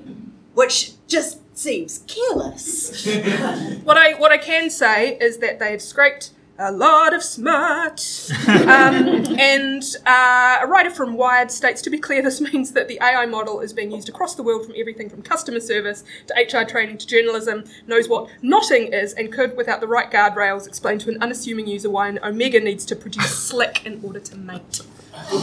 [0.53, 3.05] which just seems careless.
[3.83, 8.29] What I what I can say is that they've scraped a lot of smut.
[8.47, 12.99] um, and uh, a writer from Wired states, to be clear, this means that the
[13.01, 16.65] AI model is being used across the world from everything from customer service to HR
[16.65, 21.09] training to journalism, knows what knotting is, and could, without the right guardrails, explain to
[21.09, 24.81] an unassuming user why an Omega needs to produce slick in order to mate.
[25.31, 25.41] and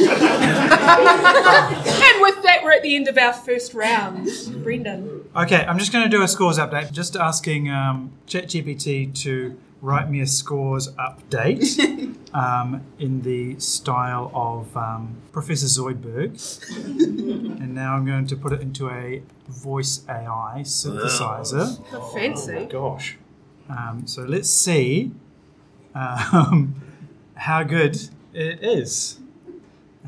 [2.20, 4.29] with that, we're at the end of our first round.
[4.62, 5.24] Brendon.
[5.35, 6.92] Okay, I'm just going to do a scores update.
[6.92, 14.76] Just asking um, ChatGPT to write me a scores update um, in the style of
[14.76, 16.40] um, Professor Zoidberg.
[16.86, 21.80] and now I'm going to put it into a voice AI synthesizer.
[21.92, 22.66] Oh, Fancy.
[22.66, 23.16] Gosh.
[23.68, 25.12] Um, so let's see
[25.94, 26.74] um,
[27.34, 27.96] how good
[28.32, 29.18] it is.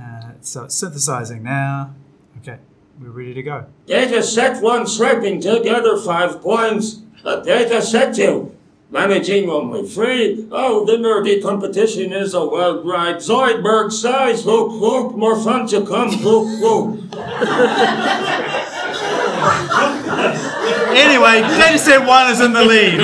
[0.00, 1.94] Uh, so it's synthesizing now.
[2.38, 2.59] Okay,
[3.00, 3.66] we're ready to go.
[3.87, 7.02] Data set one scraping together five points.
[7.24, 8.54] A data set two.
[8.90, 10.48] Managing only three.
[10.51, 13.16] Oh, the nerdy competition is a wild ride.
[13.16, 14.44] Zoidberg size.
[14.44, 15.14] Whoop, whoop.
[15.14, 16.11] More fun to come.
[16.22, 17.14] Whoop, whoop.
[20.90, 22.98] Anyway, data set one is in the lead.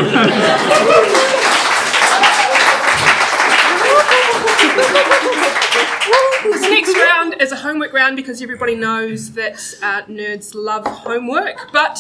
[6.44, 11.70] This next round is a homework round because everybody knows that uh, nerds love homework,
[11.72, 11.98] but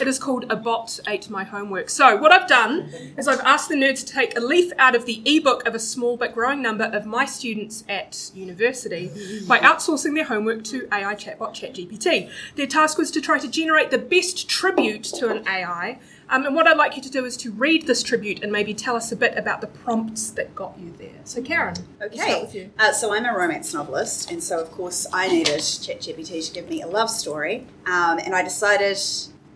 [0.00, 1.88] it is called A Bot Ate My Homework.
[1.90, 5.04] So, what I've done is I've asked the nerds to take a leaf out of
[5.06, 9.10] the ebook of a small but growing number of my students at university
[9.46, 12.30] by outsourcing their homework to AI chatbot ChatGPT.
[12.56, 15.98] Their task was to try to generate the best tribute to an AI.
[16.30, 18.72] Um, and what I'd like you to do is to read this tribute and maybe
[18.72, 21.10] tell us a bit about the prompts that got you there.
[21.24, 22.70] So, Karen, let's start with Okay, you.
[22.78, 26.70] uh, so I'm a romance novelist, and so of course I needed ChatGPT to give
[26.70, 28.96] me a love story, um, and I decided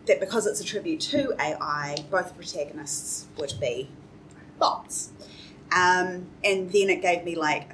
[0.07, 3.89] that because it's a tribute to AI, both the protagonists would be
[4.59, 5.11] bots.
[5.73, 7.73] Um, and then it gave me like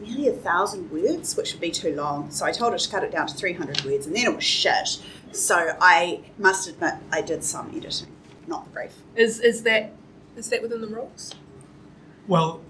[0.00, 2.30] nearly a thousand words, which would be too long.
[2.30, 4.44] So I told it to cut it down to 300 words, and then it was
[4.44, 5.00] shit.
[5.32, 8.08] So I must admit I did some editing,
[8.46, 8.92] not the brief.
[9.14, 9.92] Is is that
[10.36, 11.34] is that within the rules?
[12.26, 12.62] Well,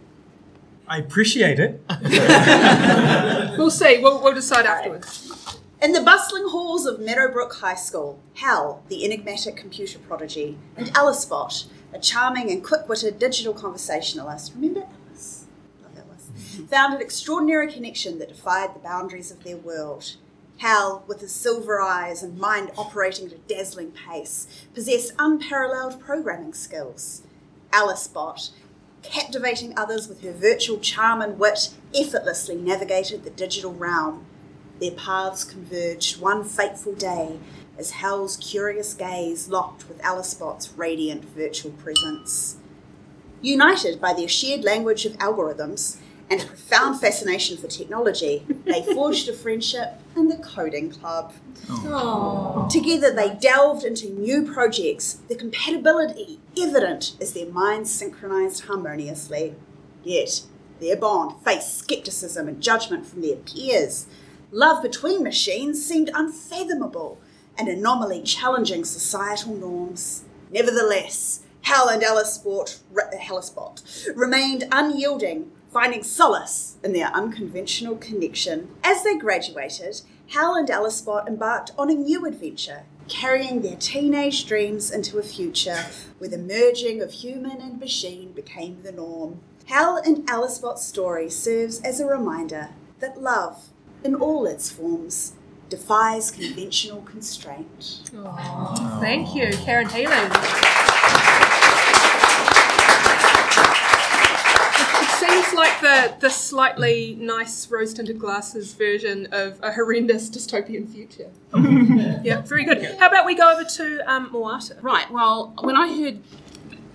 [0.87, 1.82] I appreciate it.
[3.58, 3.98] We'll see.
[4.00, 5.47] We'll, we'll decide afterwards.
[5.81, 11.25] In the bustling halls of Meadowbrook High School, Hal, the enigmatic computer prodigy, and Alice
[11.25, 15.47] Bot, a charming and quick-witted digital conversationalist, remember Alice?
[15.81, 16.31] Love Alice.
[16.35, 16.64] Mm-hmm.
[16.64, 20.17] Found an extraordinary connection that defied the boundaries of their world.
[20.57, 26.55] Hal, with his silver eyes and mind operating at a dazzling pace, possessed unparalleled programming
[26.55, 27.23] skills.
[27.73, 28.51] Alice Bot,
[29.05, 34.27] captivating others with her virtual charm and wit, effortlessly navigated the digital realm.
[34.81, 37.38] Their paths converged one fateful day
[37.79, 42.57] as Hal's curious gaze locked with Alice Bot's radiant virtual presence.
[43.41, 45.99] United by their shared language of algorithms
[46.31, 51.33] and a profound fascination for technology, they forged a friendship in the coding club.
[51.71, 52.69] Oh.
[52.71, 59.55] Together, they delved into new projects, the compatibility evident as their minds synchronized harmoniously.
[60.03, 60.43] Yet,
[60.81, 64.07] their bond faced skepticism and judgment from their peers.
[64.50, 67.18] Love between machines seemed unfathomable,
[67.58, 70.24] an anomaly challenging societal norms.
[70.50, 78.68] Nevertheless, Hal and Hellesport, Hellespot uh, remained unyielding, finding solace in their unconventional connection.
[78.82, 84.46] As they graduated, Hal and Alice Bot embarked on a new adventure, carrying their teenage
[84.46, 85.84] dreams into a future
[86.16, 89.40] where the merging of human and machine became the norm.
[89.66, 93.68] Hal and Alice Bot's story serves as a reminder that love,
[94.09, 95.35] in all its forms,
[95.68, 98.01] defies conventional constraint.
[99.01, 100.14] Thank you, Karen Healey.
[105.01, 110.88] It seems like the, the slightly nice rose tinted glasses version of a horrendous dystopian
[110.88, 111.31] future.
[112.25, 112.83] yeah, very good.
[112.99, 114.83] How about we go over to um, Moata?
[114.83, 115.11] Right.
[115.11, 116.21] Well, when I heard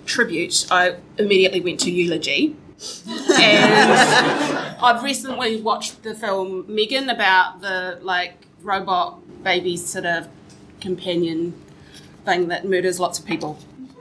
[0.08, 2.56] tribute, I immediately went to eulogy.
[3.08, 10.28] And I've recently watched the film Megan about the like robot baby sort of
[10.82, 11.54] companion
[12.26, 13.58] thing that murders lots of people.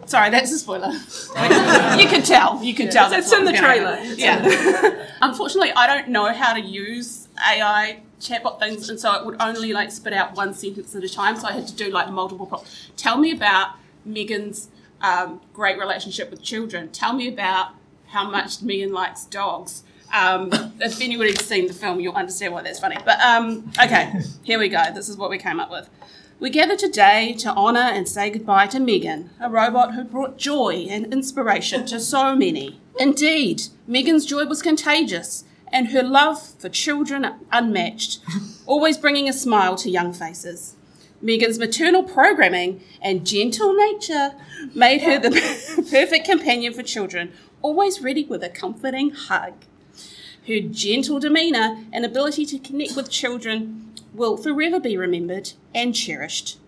[0.07, 0.90] Sorry, that's a spoiler.
[0.92, 2.62] you can tell.
[2.62, 3.12] You can tell.
[3.12, 3.97] It's that's in the trailer.
[4.01, 5.07] It's Yeah.
[5.23, 9.73] Unfortunately, I don't know how to use AI chatbot things, and so it would only
[9.73, 11.37] like spit out one sentence at a time.
[11.37, 12.90] So I had to do like multiple prompts.
[12.97, 14.68] Tell me about Megan's
[15.01, 16.88] um, great relationship with children.
[16.90, 17.68] Tell me about
[18.12, 19.83] how much Megan likes dogs.
[20.12, 22.96] Um, if anybody's seen the film, you'll understand why that's funny.
[23.05, 24.92] But um, okay, here we go.
[24.94, 25.88] This is what we came up with.
[26.38, 30.87] We gather today to honour and say goodbye to Megan, a robot who brought joy
[30.90, 32.81] and inspiration to so many.
[32.98, 38.20] Indeed, Megan's joy was contagious, and her love for children unmatched,
[38.66, 40.75] always bringing a smile to young faces.
[41.22, 44.33] Megan's maternal programming and gentle nature
[44.75, 45.31] made her the
[45.90, 49.55] perfect companion for children, always ready with a comforting hug.
[50.46, 56.59] Her gentle demeanour and ability to connect with children will forever be remembered and cherished.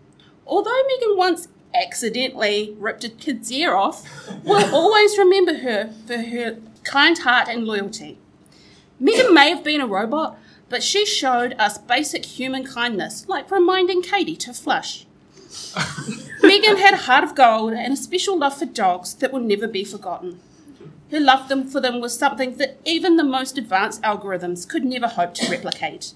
[0.47, 4.09] Although Megan once accidentally ripped a kid's ear off,
[4.45, 8.19] we'll always remember her for her kind heart and loyalty.
[9.01, 14.03] Megan may have been a robot, but she showed us basic human kindness, like reminding
[14.03, 15.07] Katie to flush.
[16.43, 19.67] Megan had a heart of gold and a special love for dogs that will never
[19.67, 20.41] be forgotten.
[21.11, 25.09] Her loved them for them was something that even the most advanced algorithms could never
[25.09, 26.15] hope to replicate.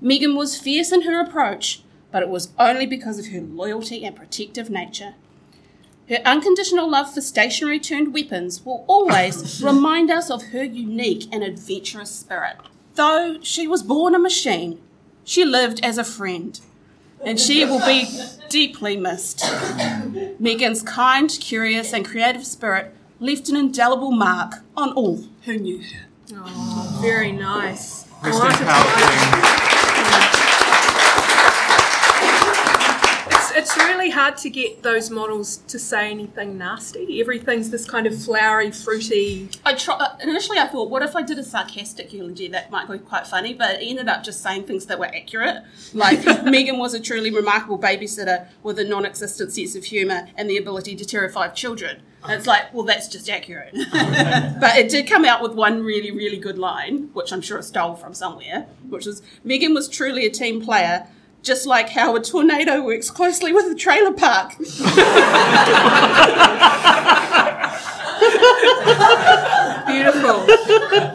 [0.00, 4.16] Megan was fierce in her approach, but it was only because of her loyalty and
[4.16, 5.14] protective nature.
[6.08, 11.44] Her unconditional love for stationary turned weapons will always remind us of her unique and
[11.44, 12.56] adventurous spirit.
[12.94, 14.80] Though she was born a machine,
[15.22, 16.58] she lived as a friend,
[17.24, 18.08] and she will be
[18.48, 19.44] deeply missed.
[20.40, 26.06] Megan's kind, curious, and creative spirit left an indelible mark on all who knew her.
[26.34, 28.06] Oh, very nice.
[28.22, 28.56] Kristen Right.
[28.58, 29.60] Cowling.
[33.32, 37.20] It's, it's really hard to get those models to say anything nasty.
[37.20, 39.50] Everything's this kind of flowery, fruity.
[39.66, 42.48] I try, uh, initially I thought, what if I did a sarcastic eulogy?
[42.48, 45.64] That might be quite funny, but it ended up just saying things that were accurate.
[45.92, 50.56] Like Megan was a truly remarkable babysitter with a non-existent sense of humour and the
[50.56, 52.02] ability to terrify children.
[52.22, 53.72] And it's like, well, that's just accurate.
[53.92, 57.64] but it did come out with one really, really good line, which I'm sure it
[57.64, 61.06] stole from somewhere, which was Megan was truly a team player.
[61.42, 64.54] Just like how a tornado works closely with a trailer park.
[69.86, 70.44] Beautiful.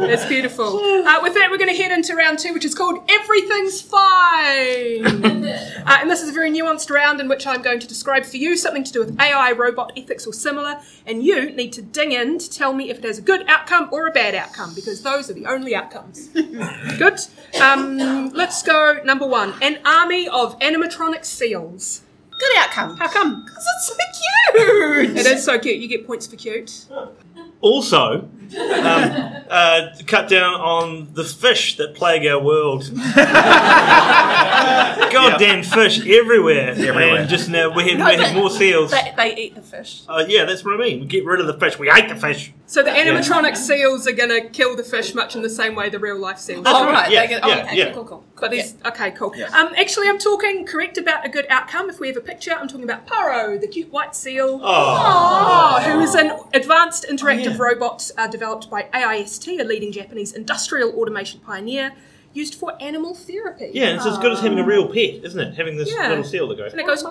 [0.10, 0.78] it's beautiful.
[0.80, 5.44] Uh, with that, we're going to head into round two, which is called Everything's Fine.
[5.86, 8.38] Uh, and this is a very nuanced round in which I'm going to describe for
[8.38, 10.80] you something to do with AI, robot ethics, or similar.
[11.06, 13.90] And you need to ding in to tell me if it has a good outcome
[13.92, 16.28] or a bad outcome, because those are the only outcomes.
[16.98, 17.20] good.
[17.62, 19.00] Um, let's go.
[19.06, 22.02] Number one an army of animatronic seals.
[22.40, 22.98] Good outcome.
[22.98, 23.46] How come?
[23.46, 25.18] Because it's so cute.
[25.18, 25.78] It is so cute.
[25.78, 26.86] You get points for cute.
[27.62, 32.90] Also, um, uh, cut down on the fish that plague our world.
[35.12, 36.70] Goddamn fish everywhere.
[36.72, 37.16] Everywhere.
[37.18, 38.92] And just now we have, No, we have but more seals.
[38.92, 40.04] They, they eat the fish.
[40.08, 41.02] Uh, yeah, that's what I mean.
[41.02, 41.80] We get rid of the fish.
[41.80, 42.54] We hate the fish.
[42.68, 45.90] So the animatronic seals are going to kill the fish much in the same way
[45.90, 46.66] the real life seals.
[46.68, 47.12] Oh, right.
[47.12, 47.94] Yeah, they get, oh, yeah, okay, yeah.
[47.94, 48.24] cool, cool.
[48.40, 49.34] But these, okay, cool.
[49.54, 51.90] Um, actually, I'm talking correct about a good outcome.
[51.90, 54.60] If we have a picture, I'm talking about Paro, the cute white seal.
[54.62, 55.78] Oh.
[55.78, 57.64] Oh, who is an advanced interactive yeah.
[57.64, 61.94] robot uh, developed by AIST, a leading Japanese industrial automation pioneer,
[62.34, 63.72] used for animal therapy.
[63.74, 65.56] Yeah, it's as good as having a real pet, isn't it?
[65.56, 66.10] Having this Yeah.
[66.10, 66.72] little seal that goes.
[66.74, 67.04] And it goes.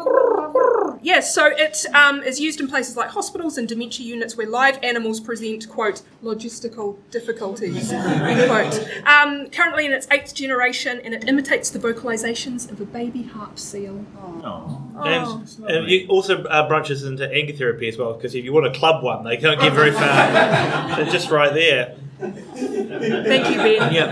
[1.05, 4.79] Yes, so it um, is used in places like hospitals and dementia units where live
[4.83, 9.07] animals present, quote, logistical difficulties, end quote.
[9.07, 13.59] Um, currently in its eighth generation, and it imitates the vocalizations of a baby harp
[13.59, 14.03] seal.
[14.17, 14.81] Oh.
[15.05, 18.73] And, and you also uh, branches into anger therapy as well, because if you want
[18.73, 20.07] to club one, they can't get very far.
[20.97, 21.99] They're just right there.
[22.19, 23.93] Thank you, Ben.
[23.93, 24.07] Yeah.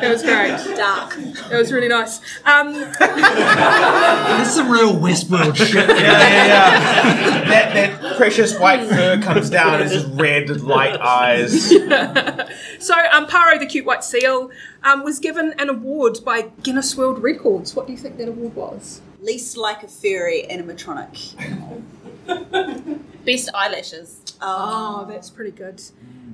[0.00, 0.76] That was great.
[0.76, 1.16] Dark.
[1.50, 2.20] That was really nice.
[2.44, 2.72] Um,
[4.38, 5.74] This is some real Westworld shit.
[5.74, 7.44] Yeah, yeah, yeah.
[7.48, 11.68] that, that precious white fur comes down as his red light eyes.
[12.78, 14.50] so, um, Paro, the cute white seal,
[14.82, 17.74] um, was given an award by Guinness World Records.
[17.76, 19.00] What do you think that award was?
[19.20, 21.34] Least like a fairy animatronic.
[23.24, 24.20] Best eyelashes.
[24.40, 25.80] Oh, that's pretty good.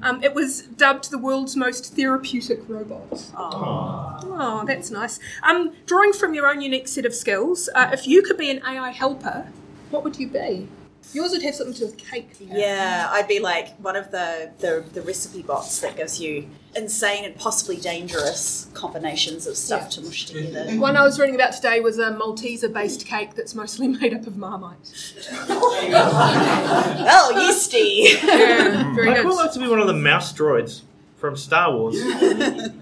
[0.03, 3.25] Um, it was dubbed the world's most therapeutic robot.
[3.35, 5.19] Oh, that's nice.
[5.43, 8.63] Um, drawing from your own unique set of skills, uh, if you could be an
[8.65, 9.49] AI helper,
[9.91, 10.69] what would you be?
[11.15, 12.31] Yours would have something to do with cake.
[12.39, 17.25] Yeah, I'd be like one of the, the, the recipe bots that gives you insane
[17.25, 19.89] and possibly dangerous combinations of stuff Yeah.
[19.89, 20.67] to mush together.
[20.67, 20.81] Mm-hmm.
[20.81, 24.37] One I was reading about today was a Malteser-based cake that's mostly made up of
[24.37, 24.77] Marmite.
[27.11, 28.19] Oh, yeasty!
[28.29, 29.27] Yeah, very I'd good.
[29.27, 30.83] quite like to be one of the mouse droids
[31.19, 31.97] from Star Wars.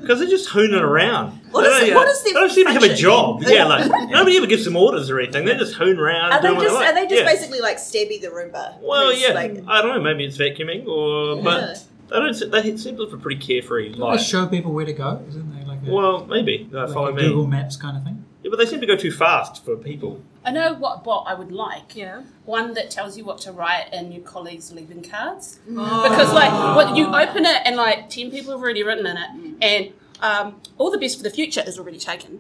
[0.07, 1.33] Because they're just hooning around.
[1.51, 3.03] What They is- don't, what is their They don't seem to have a function?
[3.03, 3.43] job.
[3.47, 5.45] Yeah, like, nobody ever gives them orders or anything.
[5.47, 6.33] They just hoon around.
[6.33, 6.89] Are they doing what just like.
[6.91, 7.25] are they just Yeah.
[7.29, 8.81] basically like Stabby the Roomba?
[8.81, 9.33] Well, Who's yeah.
[9.35, 10.01] like- I don't know.
[10.01, 12.35] Maybe it's vacuuming, or but They don't.
[12.35, 14.21] se- They seem to live a pretty carefree They life.
[14.21, 15.67] show people where to go, isn't they?
[15.67, 17.23] Like a, Well, maybe they like follow a me.
[17.23, 18.25] Google Maps kind of thing.
[18.47, 20.23] Yeah, but they seem to go too fast for people.
[20.45, 21.97] I know what, bot I would like.
[21.97, 22.23] Yeah.
[22.45, 25.59] One that tells you what to write and your colleagues leaving cards.
[25.67, 29.57] Because like what you open it and like ten people have already written in it
[29.61, 32.39] and um, all the best for the future is already taken.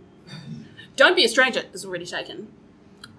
[0.94, 2.52] Don't be a stranger is already taken.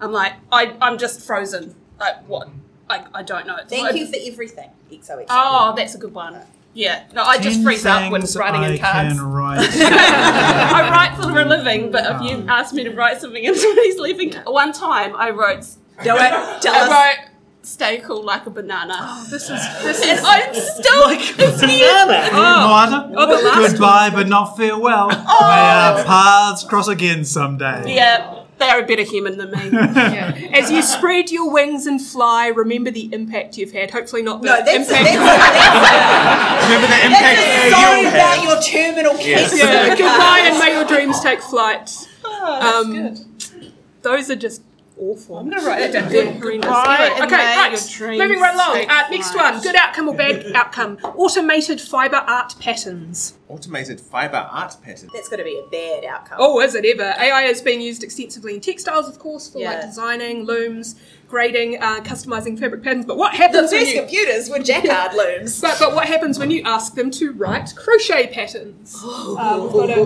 [0.00, 1.74] I'm like I I'm just frozen.
[2.00, 2.48] Like what?
[2.88, 3.56] I, I don't know.
[3.56, 4.70] It's Thank like- you for everything.
[4.90, 5.26] XOXO.
[5.28, 6.40] Oh, that's a good one.
[6.74, 7.04] Yeah.
[7.12, 9.14] No, I just Ten freeze up when things writing I in cards.
[9.18, 9.58] Can write.
[9.72, 13.54] I write for a living, but if you um, asked me to write something in
[13.58, 15.62] somebody's living, one time I wrote,
[16.04, 16.60] Do it.
[16.62, 16.90] Tell I us.
[17.18, 17.30] wrote,
[17.62, 22.28] "Stay cool like a banana," oh, This is this and is I'm still it's Banana.
[22.32, 22.68] Oh.
[22.68, 25.08] Moata, Oh, the last goodbye, but not farewell.
[25.10, 25.38] Oh.
[25.40, 27.94] May our paths cross again someday.
[27.94, 29.68] Yeah, they are a better human than me.
[29.72, 30.50] yeah.
[30.52, 33.90] As you spread your wings and fly, remember the impact you've had.
[33.90, 35.04] Hopefully not the No, that's, impact.
[35.04, 38.14] that's, Remember the that's impact a you song had.
[38.14, 39.56] about your terminal cancer.
[39.56, 39.96] yeah, okay?
[39.96, 41.90] goodbye and may your dreams take flight.
[42.24, 43.72] Oh, that's Um, good.
[44.02, 44.62] Those are just
[44.98, 45.38] awful.
[45.38, 46.08] I'm gonna write that down.
[46.12, 46.66] Good, horrendous.
[46.66, 48.18] Goodbye okay, right.
[48.18, 48.88] Moving right along.
[48.88, 49.60] Uh, next one.
[49.62, 50.98] Good outcome or bad outcome?
[51.02, 53.34] Automated fiber art patterns.
[53.48, 55.08] Automated fiber art pattern.
[55.12, 56.38] That's going to be a bad outcome.
[56.40, 57.14] Oh, is it ever?
[57.18, 60.96] AI is being used extensively in textiles, of course, for like designing, looms,
[61.28, 63.04] grading, uh, customizing fabric patterns.
[63.04, 65.60] But what happens when first you computers were jacquard looms.
[65.60, 68.96] but, but what happens when you ask them to write crochet patterns?
[69.04, 69.94] Uh, we've got a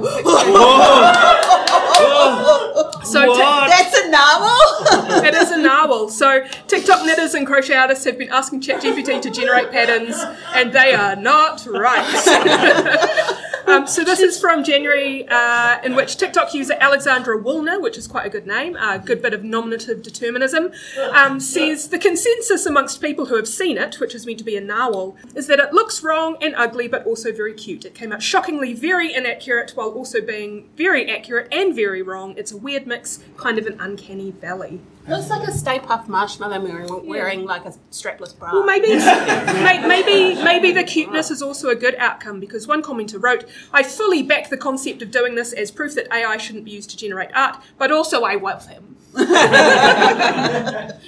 [3.05, 3.71] so What?
[3.71, 5.23] That's a novel.
[5.25, 6.09] it is a narwhal.
[6.09, 10.17] So TikTok knitters and crochet artists have been asking ChatGPT to generate patterns,
[10.55, 13.33] and they are not right.
[13.67, 18.07] um, so this is from January, uh, in which TikTok user Alexandra Woolner, which is
[18.07, 20.73] quite a good name, a good bit of nominative determinism,
[21.13, 24.57] um, says the consensus amongst people who have seen it, which is meant to be
[24.57, 27.85] a narwhal, is that it looks wrong and ugly, but also very cute.
[27.85, 32.35] It came out shockingly very inaccurate, while also being very accurate and very wrong.
[32.37, 34.81] It's a weird mix, kind of an uncanny valley.
[35.09, 38.53] Looks like a Stay Puft marshmallow wearing, wearing like a strapless bra.
[38.53, 38.89] Well, maybe,
[39.89, 44.23] maybe, maybe the cuteness is also a good outcome because one commenter wrote, "I fully
[44.23, 47.31] back the concept of doing this as proof that AI shouldn't be used to generate
[47.35, 48.97] art, but also I love him."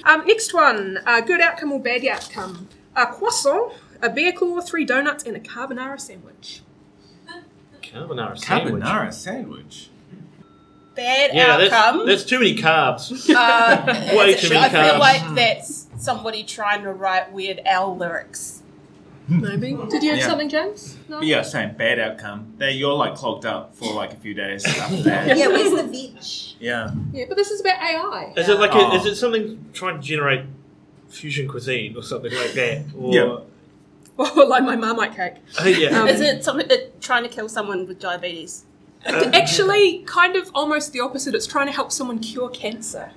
[0.03, 2.67] um, next one, uh, good outcome or bad outcome?
[2.95, 6.61] A croissant, a beer claw, three donuts, and a carbonara sandwich.
[7.81, 8.83] Carbonara sandwich.
[8.83, 9.89] Carbonara sandwich.
[10.95, 12.05] Bad Yeah, that's, outcome.
[12.07, 13.29] that's too many carbs.
[13.29, 18.61] Uh, Way too many I feel like that's somebody trying to write Weird Al lyrics.
[19.27, 19.73] Maybe.
[19.89, 20.27] Did you have Yeah.
[20.27, 20.97] something, James?
[21.09, 21.17] No.
[21.17, 22.53] But yeah, same bad outcome.
[22.57, 25.35] They you're like clogged up for like a few days after that.
[25.37, 26.23] yeah, where's the veg?
[26.59, 26.91] Yeah.
[27.11, 28.33] Yeah, but this is about AI.
[28.37, 28.91] Is it like Oh.
[28.91, 30.41] a, is it something trying to generate
[31.09, 32.83] fusion cuisine or something like that?
[32.97, 33.37] Or, Yeah.
[34.17, 35.33] Oh, like my Marmite cake.
[35.59, 35.99] Uh, yeah.
[36.01, 38.63] Um, Is it something that trying to kill someone with diabetes?
[39.05, 41.35] Actually, kind of almost the opposite.
[41.35, 43.11] It's trying to help someone cure cancer.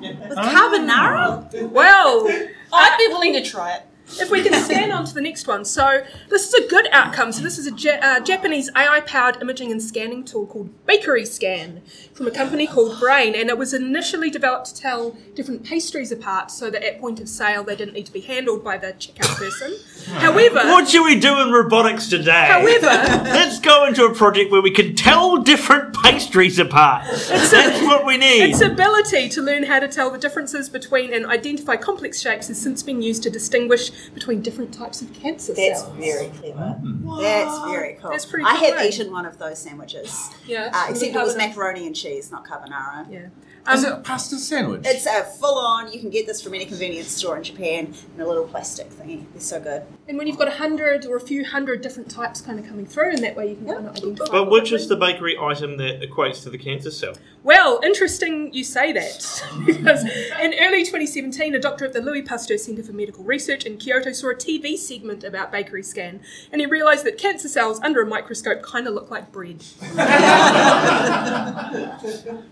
[0.00, 1.70] With carbonara?
[1.70, 2.28] Well,
[2.72, 3.82] I'd be willing to try it.
[4.20, 5.64] if we can scan on to the next one.
[5.66, 7.30] So, this is a good outcome.
[7.32, 11.26] So, this is a ja- uh, Japanese AI powered imaging and scanning tool called Bakery
[11.26, 11.82] Scan
[12.14, 13.34] from a company called Brain.
[13.34, 17.28] And it was initially developed to tell different pastries apart so that at point of
[17.28, 19.76] sale they didn't need to be handled by the checkout person.
[20.08, 22.46] However, What should we do in robotics today?
[22.48, 22.86] however,
[23.24, 27.04] Let's go into a project where we can tell different pastries apart.
[27.28, 28.50] That's what we need.
[28.50, 32.60] Its ability to learn how to tell the differences between and identify complex shapes has
[32.60, 35.56] since been used to distinguish between different types of cancer cells.
[35.56, 35.96] That's cells.
[35.98, 36.80] very clever.
[37.20, 38.10] That's very cool.
[38.10, 40.30] That's pretty I cool, have eaten one of those sandwiches.
[40.46, 43.06] Yeah, Uh, except it was macaroni and cheese, not carbonara.
[43.10, 43.26] Yeah.
[43.72, 44.82] Is Um, it a pasta sandwich?
[44.84, 48.20] It's a full on, you can get this from any convenience store in Japan in
[48.20, 49.24] a little plastic thingy.
[49.32, 49.82] They're so good.
[50.08, 52.86] and when you've got a hundred or a few hundred different types kind of coming
[52.86, 54.24] through, and that way you can kind of identify.
[54.30, 57.12] but which they're is the bakery item that equates to the cancer cell?
[57.48, 59.42] Well, interesting you say that.
[59.64, 63.78] because in early 2017, a doctor at the Louis Pasteur Centre for Medical Research in
[63.78, 66.20] Kyoto saw a TV segment about bakery scan,
[66.52, 69.60] and he realised that cancer cells under a microscope kind of look like bread.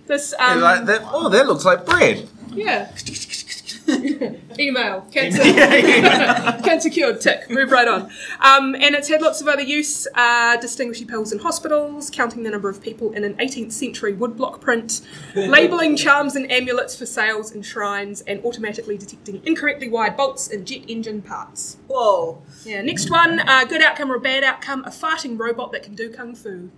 [0.06, 2.26] this, Yeah, um, like that, oh, that looks like bread.
[2.52, 2.90] yeah.
[4.58, 5.02] Email.
[5.12, 5.42] Cancer
[6.62, 8.10] cancer cured tick move right on.
[8.40, 12.50] Um, and it's had lots of other use uh, distinguishing pills in hospitals counting the
[12.50, 15.02] number of people in an 18th century woodblock print
[15.34, 20.64] labeling charms and amulets for sales in shrines and automatically detecting incorrectly wired bolts in
[20.64, 21.76] jet engine parts.
[21.86, 22.42] Whoa.
[22.64, 24.84] yeah next one uh, good outcome or a bad outcome?
[24.84, 26.70] A farting robot that can do kung fu.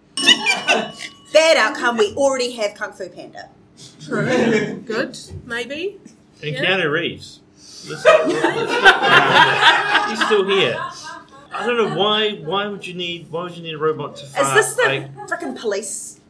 [1.33, 3.51] Bad outcome, we already have Kung Fu Panda.
[4.01, 4.83] true.
[4.87, 5.99] Good maybe
[6.43, 6.65] And Yeah.
[6.65, 7.41] Keanu Reeves.
[7.89, 10.77] Let's not- let's not- He's still here.
[11.53, 12.33] I don't know why.
[12.37, 13.31] Why would you need?
[13.31, 16.21] Why would you need a robot to Is this the Like, frickin' police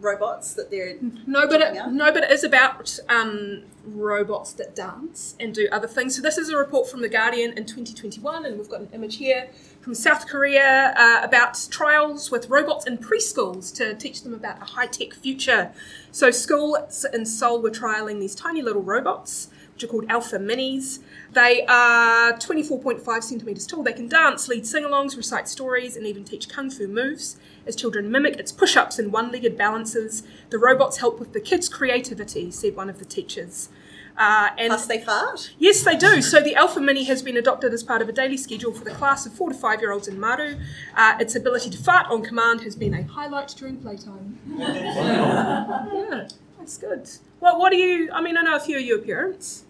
[0.00, 1.86] robots that they're No, but it, Yeah.
[1.90, 6.14] no, but it is about um, robots that dance and do other things.
[6.16, 9.16] So this is a report from the Guardian in 2021, and we've got an image
[9.16, 9.48] here
[9.84, 14.64] from South Korea uh, about trials with robots in preschools to teach them about a
[14.64, 15.72] high-tech future.
[16.10, 21.00] So schools in Seoul were trialing these tiny little robots, which are called Alpha Minis.
[21.32, 23.82] They are 24.5 centimeters tall.
[23.82, 27.36] They can dance, lead sing-alongs, recite stories, and even teach kung fu moves.
[27.66, 32.50] As children mimic its push-ups and one-legged balances, the robots help with the kids' creativity,
[32.50, 33.68] said one of the teachers.
[34.16, 35.50] Uh, and plus they fart?
[35.58, 36.22] Yes, they do.
[36.22, 38.92] So the Alpha Mini has been adopted as part of a daily schedule for the
[38.92, 40.56] class of four to five year olds in Maru.
[40.96, 44.38] Uh, its ability to fart on command has been a highlight during playtime.
[44.56, 47.08] yeah, that's good.
[47.40, 48.10] Well, what do you?
[48.12, 49.64] I mean, I know a few of your parents.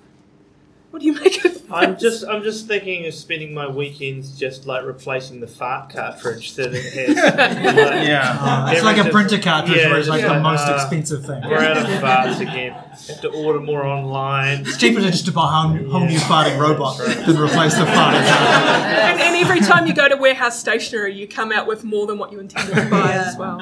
[0.95, 1.73] What do you make of?
[1.73, 6.55] I'm just, I'm just thinking of spending my weekends just like replacing the fart cartridge
[6.55, 7.17] that it has.
[7.35, 8.39] Like, Yeah.
[8.41, 11.27] Uh, it's like a printer cartridge yeah, where it's like just the most uh, expensive
[11.27, 11.43] thing.
[11.43, 12.75] We're out of farts again.
[12.75, 14.61] Have to order more online.
[14.61, 17.87] It's cheaper to just to buy a whole, whole new farting robot than replace the
[17.87, 18.31] farting cartridge.
[19.11, 22.19] and, and every time you go to warehouse stationery, you come out with more than
[22.19, 23.61] what you intended to buy as well.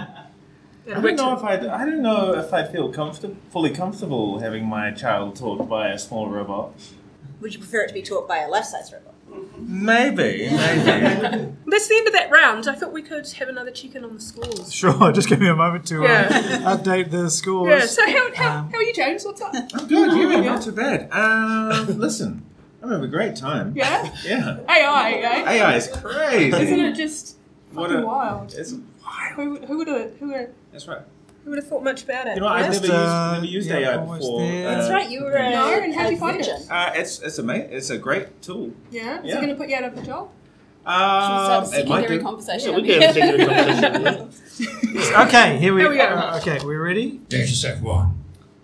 [0.86, 1.54] I don't know if I.
[1.54, 5.98] I don't know if I feel comfortable, fully comfortable having my child taught by a
[5.98, 6.74] small robot.
[7.42, 9.14] Would you prefer it to be taught by a life-size robot?
[9.58, 10.50] Maybe, maybe.
[11.66, 12.68] That's the end of that round.
[12.68, 14.72] I thought we could have another check-in on the scores.
[14.72, 16.28] Sure, just give me a moment to uh, Yeah.
[16.76, 17.68] update the scores.
[17.80, 17.86] Yeah.
[17.86, 19.24] So how, how, Um, how are you, James?
[19.24, 19.52] What's up?
[19.54, 20.12] I'm good.
[20.12, 20.30] you?
[20.30, 21.08] Yeah, not too bad.
[21.12, 22.44] Um, listen,
[22.82, 23.72] I'm having a great time.
[23.74, 24.14] Yeah.
[24.24, 24.58] Yeah.
[24.68, 25.50] AI, eh?
[25.52, 26.56] AI is crazy.
[26.56, 27.36] Isn't it just
[27.72, 28.54] What fucking a- wild?
[28.56, 29.32] It's wild.
[29.34, 31.02] Who, who would have who would That's right.
[31.44, 32.34] Who would have thought much about it?
[32.36, 32.70] You know, I've yeah?
[32.72, 34.40] never used, uh, never used yeah, AI before.
[34.40, 34.68] there.
[34.68, 36.48] Uh, That's right, you were a, No, and how'd you find it?
[36.70, 37.68] Uh, it's it's amazing.
[37.72, 38.72] It's a great tool.
[38.90, 39.20] yeah.
[39.20, 39.32] Is Yeah.
[39.38, 40.28] it going to put you out of a job?
[40.84, 42.20] Um, Start a it might do.
[42.20, 42.70] conversation.
[42.70, 44.30] Yeah, we can have a secondary conversation.
[44.94, 45.22] yeah.
[45.26, 46.04] Okay, here we, Here we go.
[46.04, 47.20] uh, okay, we're ready?
[47.28, 48.14] Data set 1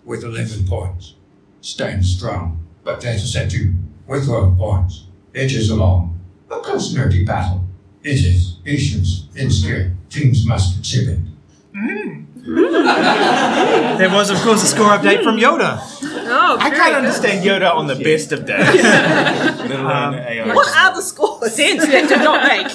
[0.05, 1.15] with 11 points.
[1.61, 2.59] Stands strong.
[2.83, 3.73] But data set 2
[4.07, 5.05] with 12 points.
[5.33, 6.19] Edges along.
[6.51, 7.63] A close nerdy battle.
[8.03, 8.57] It is.
[8.63, 9.27] Patience.
[9.35, 9.93] Insecure.
[10.09, 11.19] Teams must contribute.
[12.45, 15.79] There was, of course, a score update from Yoda.
[16.31, 16.93] Oh, I can't good.
[16.95, 18.59] understand Yoda on the best of days.
[18.83, 20.53] Let alone AI.
[20.53, 21.53] What are the scores?
[21.53, 22.71] sense that did not make.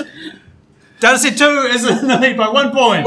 [1.00, 3.06] Data set 2 is in the lead by one point.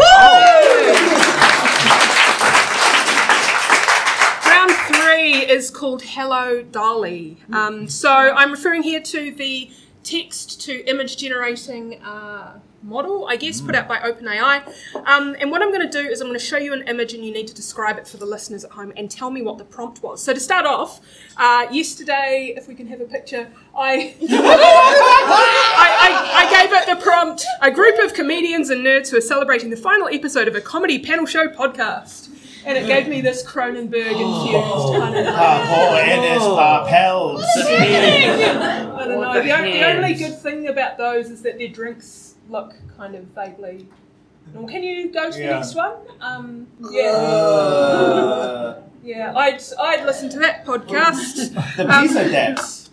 [4.45, 7.37] Round three is called Hello Dolly.
[7.51, 9.69] Um, so I'm referring here to the
[10.03, 14.65] text to image generating uh, model, I guess, put out by OpenAI.
[15.05, 17.13] Um, and what I'm going to do is I'm going to show you an image
[17.13, 19.57] and you need to describe it for the listeners at home and tell me what
[19.57, 20.23] the prompt was.
[20.23, 21.01] So to start off,
[21.35, 27.03] uh, yesterday, if we can have a picture, I, I, I, I gave it the
[27.03, 30.61] prompt a group of comedians and nerds who are celebrating the final episode of a
[30.61, 32.29] comedy panel show podcast.
[32.65, 35.25] And it gave me this Cronenberg infused kind of.
[35.35, 36.43] Paul and his
[36.89, 37.43] pals.
[37.55, 39.33] I don't know.
[39.33, 43.23] the The, the only good thing about those is that their drinks look kind of
[43.25, 43.87] vaguely.
[44.53, 45.93] Well, can you go to the next one?
[46.21, 49.33] Um, yeah, Uh, yeah.
[49.35, 51.53] I'd I'd listen to that podcast.
[51.75, 52.89] the Um, dance.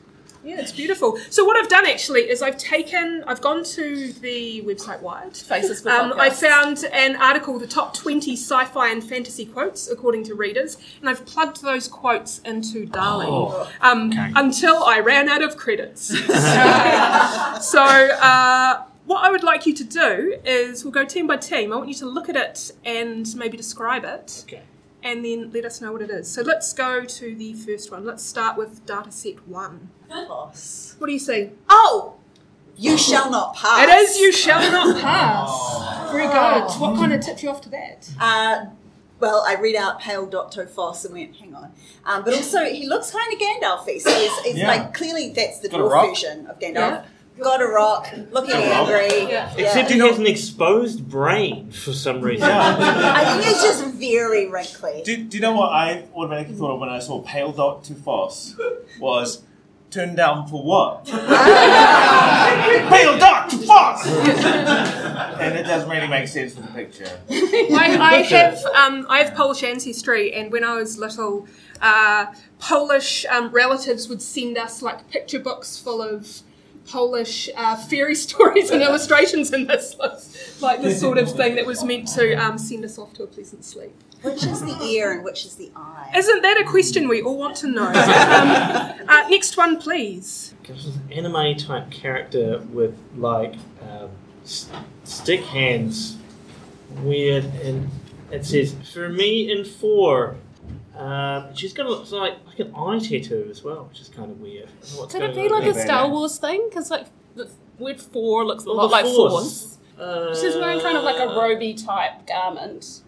[0.47, 1.17] Yeah, it's beautiful.
[1.31, 5.35] So what I've done actually is I've taken, I've gone to the website Wired.
[5.35, 10.25] Faces for Um, I found an article, the top 20 sci-fi and fantasy quotes according
[10.25, 15.57] to readers, and I've plugged those quotes into DALL-E um, until I ran out of
[15.57, 16.09] credits.
[17.67, 21.73] so uh, what I would like you to do is we'll go team by team.
[21.73, 24.45] I want you to look at it and maybe describe it.
[24.49, 24.63] Okay.
[25.03, 26.31] And then let us know what it is.
[26.31, 28.07] So let's go to the first one.
[28.07, 29.91] Let's start with data set one.
[30.09, 31.51] What do you see?
[31.69, 32.15] Oh,
[32.77, 33.87] you shall not pass.
[33.87, 36.11] It is you shall not pass.
[36.11, 36.81] Very good.
[36.81, 38.11] What kind of tipped you off to that?
[38.19, 38.67] Uh,
[39.21, 40.67] well, I read out Pale Dr.
[40.67, 41.73] Foss and went, hang on.
[42.07, 44.01] Um, but also, he looks kind of Gandalfy.
[44.01, 44.67] So it's, it's Yeah.
[44.69, 46.09] like clearly that's the Got a dwarf rock.
[46.09, 46.75] version of Gandalf.
[46.75, 47.05] Yeah.
[47.39, 48.89] Got a rock, looking Got a rock.
[48.89, 49.32] angry.
[49.32, 49.53] Yeah.
[49.57, 52.49] Except he has an exposed brain for some reason.
[52.51, 55.03] I think it's just very wrinkly.
[55.05, 57.95] Do, do you know what I automatically thought of when I saw Pale Dot to
[57.95, 58.55] Foss?
[59.01, 59.43] Was
[59.91, 61.07] turned down for what?
[61.07, 61.18] Pale
[63.18, 64.07] Dot to Foss!
[64.07, 67.20] and it doesn't really make sense with the picture.
[67.30, 71.49] I, I have um, I have Polish ancestry, and when I was little,
[71.80, 72.26] uh,
[72.61, 76.43] Polish um, relatives would send us like picture books full of
[76.87, 79.97] Polish uh, fairy stories and illustrations in this
[80.61, 83.26] like the sort of thing that was meant to um, send us off to a
[83.26, 83.93] pleasant sleep.
[84.22, 86.11] Which is the ear and which is the eye?
[86.16, 87.89] Isn't that a question we all want to know?
[87.95, 90.55] Um, uh, next one, please.
[90.66, 94.09] This is an anime type character with like um,
[94.45, 94.70] s-
[95.05, 96.16] stick hands.
[97.03, 97.91] Weird, and
[98.30, 100.37] it says for me in four.
[100.97, 104.30] Um, she's got a, it's like like an eye tattoo as well, which is kind
[104.30, 104.68] of weird.
[104.68, 105.80] I don't Could it be on like a.
[105.80, 106.66] Star Wars thing?
[106.68, 109.32] Because like the word four looks a lot like Force.
[109.32, 109.78] force.
[109.99, 113.01] Uh, She's wearing kind of like a roby type garment.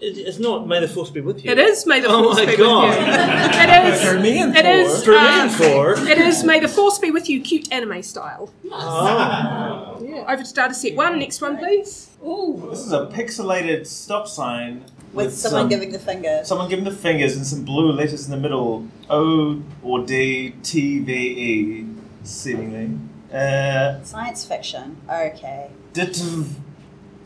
[0.00, 0.66] it- It's not.
[0.66, 1.50] May the force be with you.
[1.50, 2.88] It is May the Oh Force my be God.
[2.88, 3.62] with you.
[3.62, 4.02] It is.
[4.04, 4.74] For me and It four.
[4.74, 5.04] is.
[5.04, 5.92] For me uh, and four.
[6.08, 8.50] It is May the Force be with you, cute anime style.
[8.70, 9.98] Oh.
[10.02, 10.24] Yeah.
[10.32, 11.18] Over to data set one.
[11.18, 12.10] Next one, please.
[12.26, 12.66] Ooh.
[12.70, 14.84] This is a pixelated stop sign
[15.14, 16.40] With someone some- giving the finger.
[16.44, 18.86] someone giving the fingers and some blue letters in the middle.
[19.08, 21.86] O or D T V E,
[22.24, 22.98] seemingly.
[23.32, 24.96] Uh, Science fiction.
[25.10, 25.70] Okay.
[25.92, 26.52] ditv-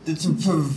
[0.05, 0.73] ditv-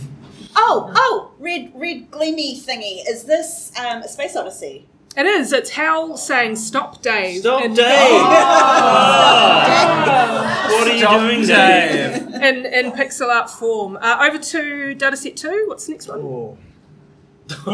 [0.55, 3.01] Oh, oh, red, red gleamy thingy.
[3.07, 4.87] Is this um, a space odyssey?
[5.17, 5.51] It is.
[5.53, 8.21] It's Hal saying "Stop, Dave." Stop, in, Dave!
[10.71, 11.47] What are you Stop, doing, Dave?
[12.31, 12.33] Dave.
[12.41, 13.97] In, in pixel art form.
[14.01, 15.65] Uh, over to data set two.
[15.67, 16.19] What's the next one?
[16.19, 16.57] Oh.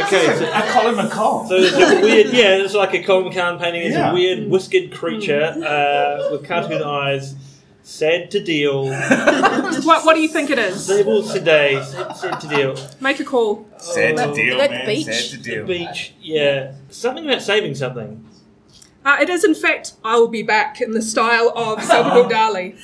[0.00, 1.48] okay, so, a Colin McCahon.
[1.48, 3.82] so it's a weird, yeah, it's like a Colin McCahon painting.
[3.82, 4.10] It's Yeah.
[4.10, 7.34] a weird whiskered creature uh, with cartoon eyes,
[7.82, 10.84] sad to deal, What, what do you think it is?
[10.84, 12.76] stable today, sad, sad to deal.
[13.00, 13.66] Make a call.
[13.78, 14.86] Sad to deal, that man.
[14.86, 15.06] beach.
[15.06, 15.66] Sad to The deal.
[15.66, 18.24] beach, yeah, something about saving something.
[19.02, 22.74] Uh, it is, in fact, I will be back in the style of Salvador Dali.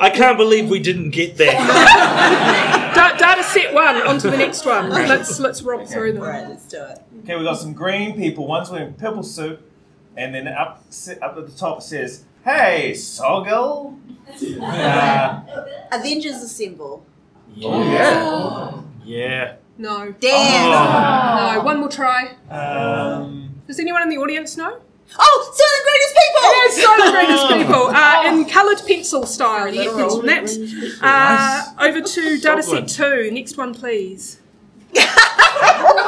[0.00, 2.90] I can't believe we didn't get that.
[2.94, 3.96] Da- data set one.
[4.06, 4.90] On to the next one.
[4.90, 6.22] Let's let's romp through them.
[6.22, 6.98] Right, let's do it.
[7.22, 8.46] Okay, we got some green people.
[8.46, 9.60] One's wearing purple suit,
[10.16, 10.82] and then up
[11.22, 13.96] up at the top it says, "Hey, Soggle."
[14.60, 15.40] Uh,
[15.92, 17.04] Avengers Assemble.
[17.54, 19.56] Yeah, yeah.
[19.78, 20.12] No.
[20.20, 20.72] Damn.
[20.72, 21.52] Oh.
[21.54, 21.62] No.
[21.64, 22.34] One more try.
[22.50, 24.80] um, Does anyone in the audience know?
[25.18, 26.50] Oh, Soylent Greatest People!
[26.50, 29.68] It is Soylent Greatest People uh, in coloured pencil style.
[29.68, 30.98] You get pencil that.
[31.02, 33.30] Uh, over to data set two.
[33.32, 34.40] Next one, please.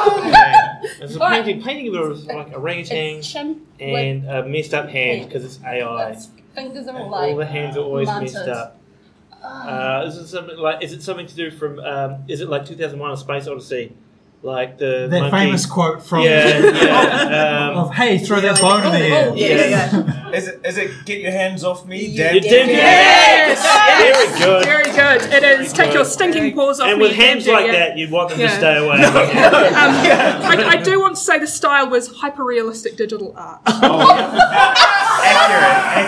[0.05, 0.53] Okay.
[0.99, 3.33] There's a painting, painting of a, like orangutan It's
[3.79, 6.09] and a messed up hand because it's AI.
[6.09, 8.33] with fingers are all All the hands are always blunted.
[8.33, 8.79] messed up.
[9.41, 10.83] Uh, is it something like?
[10.83, 11.79] Is it something to do from?
[11.79, 13.93] Um, is it like 2001: A Space Odyssey?
[14.43, 17.69] Like the That monkey- famous quote from Yeah, yeah.
[17.71, 20.29] Um, of "Hey, throw that bone in the air." Oh, yeah, yeah, yeah.
[20.33, 22.35] is it is it get your hands off me, You Dad?
[22.35, 23.63] you did Yes!
[23.97, 24.65] Very good.
[24.65, 25.21] Very good.
[25.33, 25.71] It is.
[25.71, 25.93] Take good.
[25.95, 27.05] your stinking paws off and me.
[27.07, 27.71] And with hands like yeah.
[27.71, 28.49] that, you'd want them Yeah.
[28.49, 28.97] to stay away.
[29.83, 29.95] Um,
[30.59, 33.61] I, I do want to say the style was hyper realistic digital art.
[33.65, 33.91] Accurate,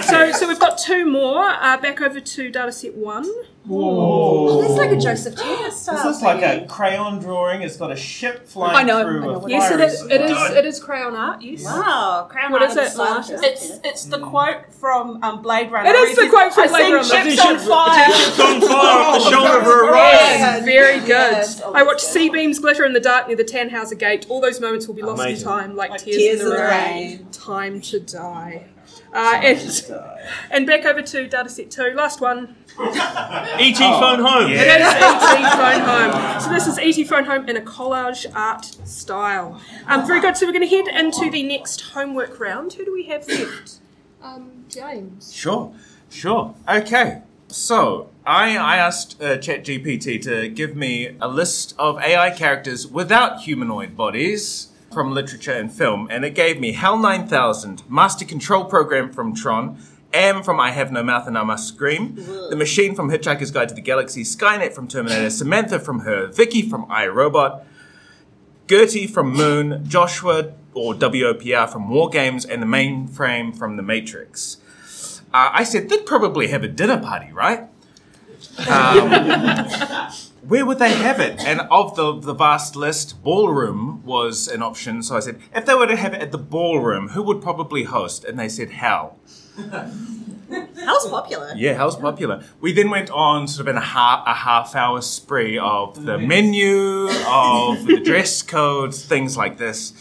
[0.03, 0.35] So, accurate.
[0.35, 1.41] so we've got two more.
[1.41, 3.25] Uh, back over to dataset one.
[3.69, 5.95] Oh, that's like a Joseph Taylor style.
[5.95, 7.61] This looks like a crayon drawing.
[7.61, 9.85] It's got a ship flying I know, through I know a what Yes, it fiery
[9.87, 10.01] is.
[10.03, 10.29] It is.
[10.37, 10.57] zone.
[10.57, 11.41] It is crayon art.
[11.41, 11.63] Yes.
[11.65, 13.29] Wow, crown What art is of it, science.
[13.31, 15.89] It's it's the quote from um, Blade Runner.
[15.89, 17.03] It is the quote from "I Blade Runner.
[17.03, 18.11] Ships on fire.
[18.11, 19.67] Ships on fire off the shoulder of.
[19.67, 20.65] Orion.
[20.65, 21.07] Very good.
[21.07, 21.61] Yes.
[21.61, 24.25] I watched C-beams glitter in the dark near the Tannhauser Gate.
[24.29, 25.47] All those moments will be lost Amazing.
[25.47, 27.17] in time, like, Like tears, tears in the, in the rain.
[27.19, 27.27] rain.
[27.31, 28.65] Time to die.
[29.15, 29.93] Uh, and,
[30.51, 31.95] and back over to dataset two.
[31.95, 32.53] Last one.
[32.77, 34.51] ET phone home.
[34.51, 36.41] It is ET Phone Home.
[36.41, 39.61] So this is ET Phone Home in a collage art style.
[39.87, 40.35] Um, very good.
[40.35, 42.73] So we're going to head into the next homework round.
[42.73, 43.77] Who do we have left?
[44.21, 45.33] Um, James.
[45.33, 45.73] Sure,
[46.09, 46.53] sure.
[46.67, 47.21] Okay.
[47.47, 53.43] So I, I asked uh, ChatGPT to give me a list of AI characters without
[53.43, 59.11] humanoid bodies from literature and film, and it gave me Hal 9000, Master Control Program
[59.11, 59.77] from Tron,
[60.13, 63.69] AM from I Have No Mouth and I Must Scream, The Machine from Hitchhiker's Guide
[63.69, 67.63] to the Galaxy, Skynet from Terminator, Samantha from Her, VIKI from iRobot,
[68.67, 74.57] GERTY from Moon, Joshua or WOPR from War Games, and the mainframe from The Matrix.
[75.33, 77.67] Uh, I said they'd probably have a dinner party, right?
[78.57, 80.11] Um,
[80.47, 81.43] where would they have it?
[81.45, 85.01] And of the, the vast list, ballroom was an option.
[85.03, 87.83] So I said, if they were to have it at the ballroom, who would probably
[87.83, 88.23] host?
[88.23, 89.17] And they said, Hal.
[90.47, 91.53] Hal's popular.
[91.55, 92.43] Yeah, Hal's popular.
[92.61, 96.17] We then went on sort of in a half, a half hour spree of the
[96.17, 99.93] menu, of the dress codes, things like this.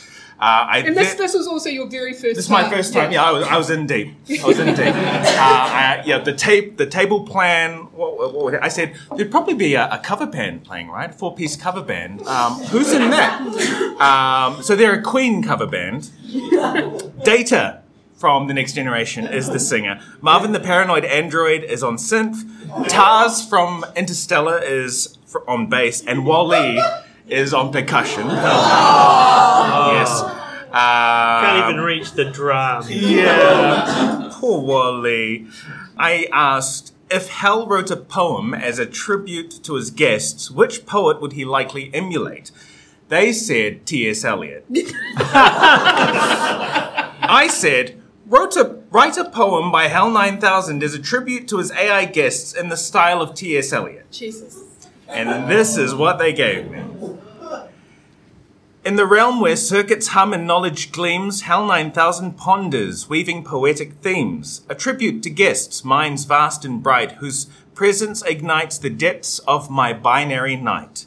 [0.45, 2.93] Uh, I And this, ve- this was also your very first This is my first
[2.93, 3.11] time.
[3.11, 4.15] Yeah, I was, I was in deep.
[4.43, 4.79] I was in deep.
[4.79, 7.85] uh, I, yeah, the tape, the table plan.
[7.93, 11.15] What, what, I said there'd probably be a, a cover band playing, right?
[11.15, 12.21] Four piece cover band.
[12.27, 13.41] Um, who's in that?
[13.99, 16.11] Um, so they're a Queen cover band.
[17.25, 17.81] Data
[18.15, 19.99] from the Next Generation is the singer.
[20.21, 22.45] Marvin the Paranoid Android is on synth.
[22.91, 26.83] TARS from Interstellar is fr- on bass, and WALL-E
[27.29, 28.27] is on percussion.
[28.27, 30.21] Yes.
[30.73, 32.85] Can't Um, even reach the drum.
[32.89, 34.29] yeah.
[34.33, 35.47] Poor WALL-E.
[35.97, 41.21] I asked if Hal wrote a poem as a tribute to his guests, which poet
[41.21, 42.51] would he likely emulate?
[43.09, 44.25] They said T.S.
[44.25, 44.65] Eliot.
[46.17, 51.71] I said, wrote a, write a poem by Hal 9000 as a tribute to his
[51.73, 53.73] AI guests in the style of T.S.
[53.73, 54.11] Eliot.
[54.11, 54.61] Jesus.
[55.09, 56.83] And this is what they gave me.
[58.85, 64.61] In the realm where circuits hum and knowledge gleams, Hal 9000 ponders, weaving poetic themes,
[64.69, 69.95] a tribute to guests, minds vast and bright, whose presence ignites the depths of my
[69.95, 71.07] binary night.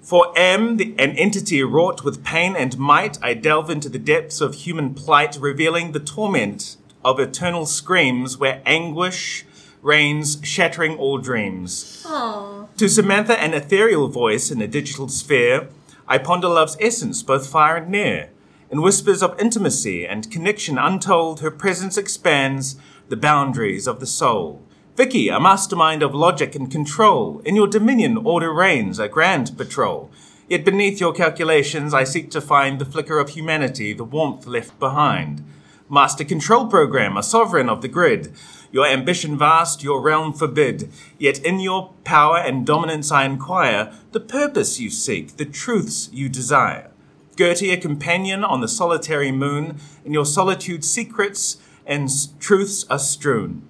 [0.00, 4.40] For am the, an entity wrought with pain and might, I delve into the depths
[4.40, 9.44] of human plight, revealing the torment of eternal screams where anguish
[9.82, 12.02] reigns, shattering all dreams.
[12.78, 15.68] To Samantha, an ethereal voice in a digital sphere,
[16.10, 18.30] I ponder love's essence, both far and near.
[18.70, 22.76] In whispers of intimacy and connection untold, her presence expands
[23.10, 24.62] the boundaries of the soul.
[24.96, 30.10] VIKI, a mastermind of logic and control, in your dominion order reigns, a grand patrol.
[30.48, 34.78] Yet beneath your calculations, I seek to find the flicker of humanity, the warmth left
[34.78, 35.44] behind.
[35.90, 38.32] Master control program, a sovereign of the grid.
[38.70, 40.90] Your ambition vast, your realm forbid.
[41.18, 46.28] Yet in your power and dominance I inquire the purpose you seek, the truths you
[46.28, 46.90] desire.
[47.36, 51.56] GERTY, a companion on the solitary moon, in your solitude secrets
[51.86, 52.10] and
[52.40, 53.62] truths are strewn.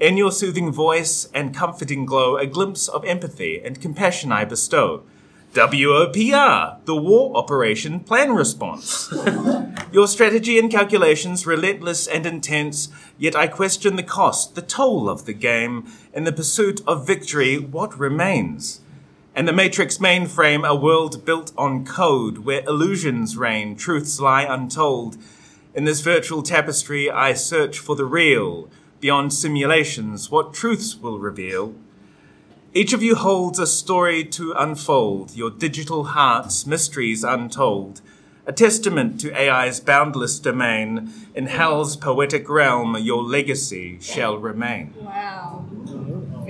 [0.00, 5.04] In your soothing voice and comforting glow, a glimpse of empathy and compassion I bestow.
[5.52, 9.12] WOPR, the War Operation Plan Response.
[9.92, 12.88] Your strategy and calculations relentless and intense,
[13.18, 15.92] yet I question the cost, the toll of the game.
[16.14, 18.80] In the pursuit of victory, what remains?
[19.34, 25.18] And the Matrix mainframe, a world built on code, where illusions reign, truths lie untold.
[25.74, 28.70] In this virtual tapestry, I search for the real.
[29.00, 31.74] Beyond simulations, what truths will reveal?
[32.74, 38.00] Each of you holds a story to unfold, your digital hearts, mysteries untold.
[38.46, 41.12] A testament to AI's boundless domain.
[41.34, 44.94] In Hal's poetic realm, your legacy shall remain.
[44.98, 45.66] Wow.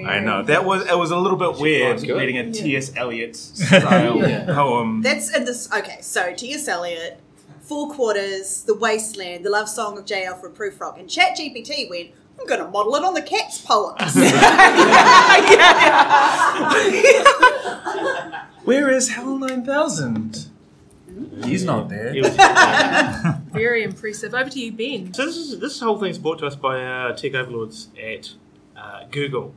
[0.07, 2.17] I know that was it was a little bit weird good.
[2.17, 2.93] reading a T.S.
[2.97, 5.03] Eliot style poem.
[5.03, 5.71] That's in this.
[5.73, 6.69] Okay, so T.S.
[6.69, 7.21] Eliot,
[7.63, 10.25] Four Quartets, The Wasteland, The Love Song of J.
[10.25, 12.11] Alfred Prufrock, and ChatGPT went.
[12.39, 14.15] I'm going to model it on the cat's poems.
[18.65, 20.49] Where is Hal Nine Thousand?
[21.45, 22.13] He's not there.
[23.53, 24.35] Very impressive.
[24.35, 25.13] Over to you, Ben.
[25.15, 28.31] So this is this whole thing's brought to us by our tech overlords at
[28.77, 29.55] uh, Google.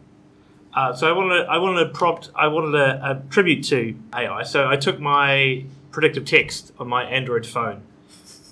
[0.73, 3.95] Uh, so I wanted to, I wanted to prompt I wanted a, a tribute to
[4.13, 4.43] AI.
[4.43, 7.83] So I took my predictive text on my Android phone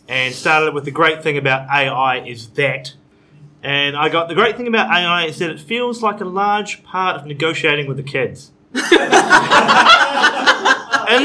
[0.08, 2.94] and started it with the great thing about AI is that.
[3.64, 6.84] And I got the great thing about AI is that it feels like a large
[6.84, 8.52] part of negotiating with the kids.
[8.74, 8.84] and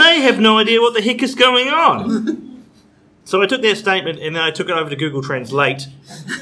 [0.00, 2.64] they have no idea what the heck is going on.
[3.24, 5.88] So I took their statement and then I took it over to Google Translate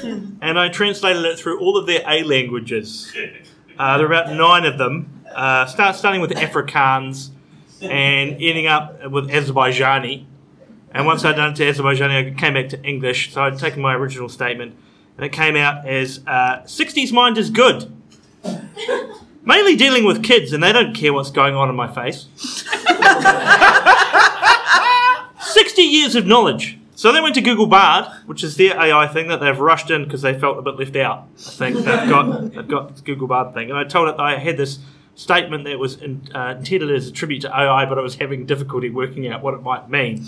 [0.03, 3.11] and I translated it through all of their A languages.
[3.77, 7.31] Uh, there are about nine of them, uh, start, starting with Afrikaans
[7.81, 10.25] and ending up with Azerbaijani.
[10.91, 13.33] And once I'd done it to Azerbaijani, I came back to English.
[13.33, 14.75] So I'd taken my original statement
[15.17, 17.91] and it came out as uh, 60s mind is good.
[19.43, 22.27] Mainly dealing with kids and they don't care what's going on in my face.
[25.41, 26.77] 60 years of knowledge.
[26.95, 30.03] So they went to Google Bard, which is their AI thing that they've rushed in
[30.03, 31.27] because they felt a bit left out.
[31.37, 34.23] I think they've got they've got this Google Bard thing, and I told it that
[34.23, 34.79] I had this
[35.17, 38.45] statement that was in, uh, intended as a tribute to AI, but I was having
[38.45, 40.23] difficulty working out what it might mean.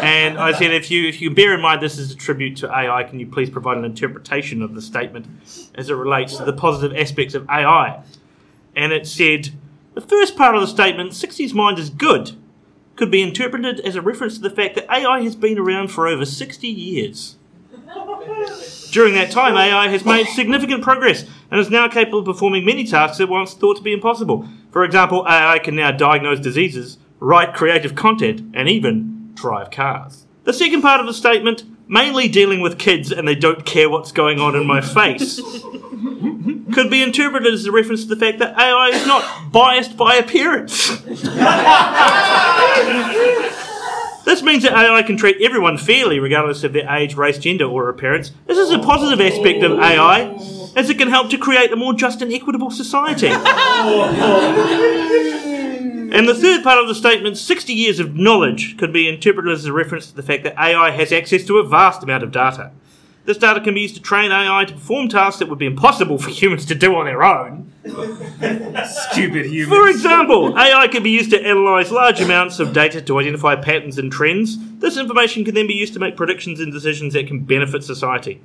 [0.00, 2.70] And I said, if you if you bear in mind this is a tribute to
[2.70, 5.26] AI, can you please provide an interpretation of the statement
[5.74, 8.02] as it relates to the positive aspects of AI?
[8.76, 9.50] And it said,
[9.94, 12.32] the first part of the statement, 60s mind is good
[12.94, 16.06] could be interpreted as a reference to the fact that AI has been around for
[16.06, 17.36] over 60 years.
[18.92, 22.82] During that time, AI has made significant progress and is now capable of performing many
[22.82, 24.48] tasks that once thought to be impossible.
[24.70, 30.24] For example, AI can now diagnose diseases, write creative content, and even drive cars.
[30.44, 34.12] The second part of the statement, mainly dealing with kids and they don't care what's
[34.12, 35.36] going on in my face,
[36.72, 40.14] could be interpreted as a reference to the fact that AI is not biased by
[40.14, 41.02] appearance.
[44.24, 47.88] This means that AI can treat everyone fairly, regardless of their age, race, gender, or
[47.88, 48.30] appearance.
[48.46, 50.38] This is a positive aspect of AI,
[50.76, 53.28] as it can help to create a more just and equitable society.
[56.14, 59.64] And the third part of the statement, 60 years of knowledge, could be interpreted as
[59.64, 62.70] a reference to the fact that AI has access to a vast amount of data.
[63.24, 66.18] This data can be used to train AI to perform tasks that would be impossible
[66.18, 67.72] for humans to do on their own.
[68.84, 69.68] Stupid humans.
[69.68, 73.96] For example, AI can be used to analyse large amounts of data to identify patterns
[73.96, 74.58] and trends.
[74.80, 78.42] This information can then be used to make predictions and decisions that can benefit society.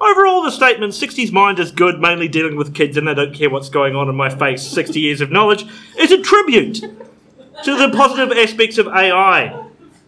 [0.00, 3.50] Overall, the statement 60s mind is good, mainly dealing with kids and they don't care
[3.50, 5.64] what's going on in my face, 60 years of knowledge,
[5.98, 6.74] is a tribute
[7.64, 9.64] to the positive aspects of AI.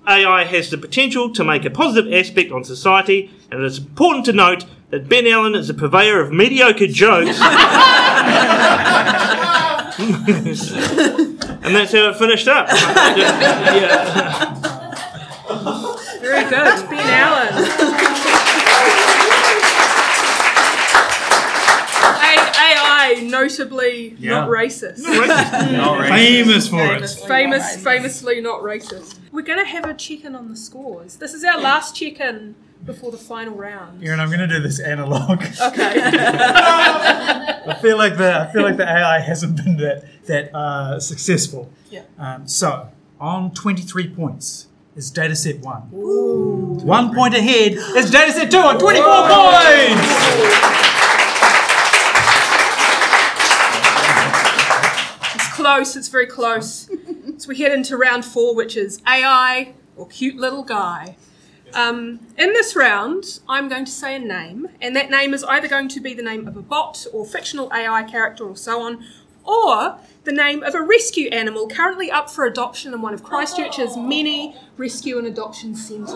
[0.07, 4.25] AI has the potential to make a positive aspect on society, and it is important
[4.27, 7.39] to note that Ben Allan is a purveyor of mediocre jokes.
[10.01, 12.69] and that's how it finished up.
[12.71, 14.55] yeah.
[16.21, 17.55] Very good, Ben Allan.
[22.23, 22.61] A-
[23.17, 25.05] AI, notably not racist.
[26.09, 27.09] Famous for it.
[27.27, 29.19] Famous, famously not racist.
[29.33, 31.17] We're going to have a check-in on the scores.
[31.17, 32.55] This is our last check-in
[32.85, 34.03] before the final round.
[34.03, 35.43] Erin, I'm going to do this analog.
[35.43, 36.01] Okay.
[37.67, 41.71] I feel like the I feel like the AI hasn't been that that uh, successful.
[41.91, 42.03] Yeah.
[42.19, 42.89] Um, so
[43.21, 45.83] on 23 points is dataset one.
[45.91, 50.90] One point ahead is dataset two on 24 points.
[55.75, 56.91] Close, it's very close.
[57.39, 61.17] so we head into round four, which is AI or cute little guy.
[61.73, 65.69] Um, in this round, I'm going to say a name, and that name is either
[65.69, 69.05] going to be the name of a bot or fictional AI character or so on,
[69.45, 73.97] or the name of a rescue animal currently up for adoption in one of Christchurch's
[73.97, 76.11] many rescue and adoption centres.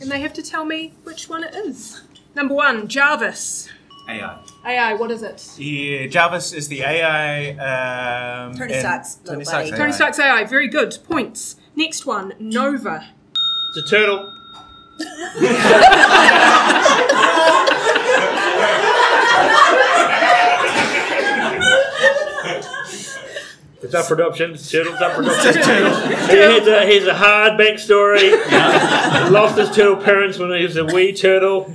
[0.00, 2.02] And they have to tell me which one it is.
[2.34, 3.68] Number one, Jarvis.
[4.08, 4.42] AI.
[4.64, 5.58] AI, what is it?
[5.58, 7.50] Yeah, Jarvis is the AI.
[7.52, 9.78] Um, Tony and- Stark's Tony Stark's buddy.
[9.78, 9.96] Tony AI.
[9.96, 10.96] Stark's AI, very good.
[11.08, 11.56] Points.
[11.76, 13.06] Next one, Nova.
[13.76, 14.30] It's a turtle.
[23.82, 24.50] It's up for adoption.
[24.52, 25.52] It's turtle's up for adoption.
[26.28, 28.30] Here's a, here's a hard backstory.
[29.30, 31.74] Lost his turtle parents when he was a wee turtle.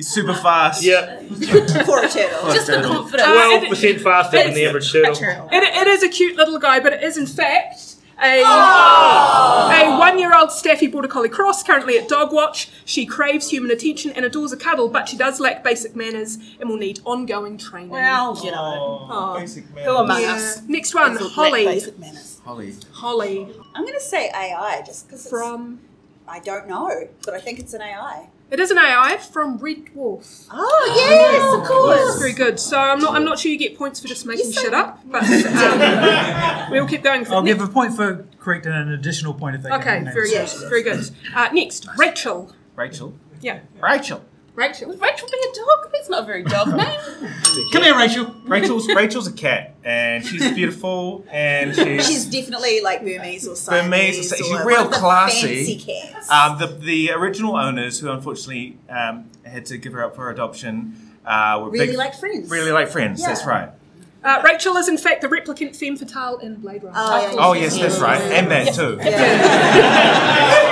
[0.00, 0.82] He's super fast.
[0.82, 1.28] Yep.
[1.28, 2.52] For a turtle.
[2.54, 2.90] Just the turtle.
[2.90, 3.28] confidence.
[3.28, 5.48] Twelve percent faster than the average turtle.
[5.52, 9.70] It, it is a cute little guy, but it is in fact a, oh!
[9.74, 12.70] a one-year-old Staffy Border Collie cross, currently at Dog Watch.
[12.86, 16.70] She craves human attention and adores a cuddle, but she does lack basic manners and
[16.70, 17.90] will need ongoing training.
[17.90, 19.38] Well, you know, Oh, oh.
[19.38, 19.84] basic man.
[19.84, 20.32] who among Yeah.
[20.32, 20.62] us?
[20.66, 21.64] Next one, Lack Holly.
[21.66, 22.40] Basic manners.
[22.42, 22.74] Holly.
[22.92, 25.80] Holly I'm going to say AI just because from.
[26.26, 28.28] I don't know, but I think it's an AI.
[28.50, 30.46] It is an AI from Red Dwarf.
[30.50, 32.18] Oh, yes, of Yes, course.
[32.18, 32.58] very good.
[32.58, 33.14] So I'm not.
[33.14, 36.70] I'm not sure you get points for just making Yes, I- shit up, but um,
[36.72, 37.24] we'll keep going.
[37.24, 40.04] For I'll ne- give a point for correcting an additional point if they Okay, can
[40.06, 40.48] name very good.
[40.68, 41.10] Very good.
[41.34, 42.52] Uh, next, Rachel.
[42.74, 43.14] Rachel.
[43.40, 44.24] Yeah, Rachel.
[44.54, 44.88] Rachel.
[44.88, 45.92] Would Rachel be a dog?
[45.92, 47.30] That's not a very dog name.
[47.72, 48.34] Come here, Rachel.
[48.44, 53.82] Rachel's Rachel's a cat, and she's beautiful, and she's, She's definitely like Burmese or Siamese.
[53.90, 55.64] Burmese or Si- or she's real of the classy.
[55.76, 55.78] Fancy
[56.12, 56.30] cats.
[56.30, 60.96] um, the the original owners who unfortunately um, had to give her up for adoption
[61.24, 62.50] uh, were really big, like friends.
[62.50, 63.22] really like friends.
[63.24, 63.48] That's Yeah.
[63.50, 63.70] right.
[64.22, 66.94] Uh, Rachel is in fact the replicant femme fatale in Blade Runner.
[66.98, 68.96] Oh, yeah, Oh yes, that's right, and that too.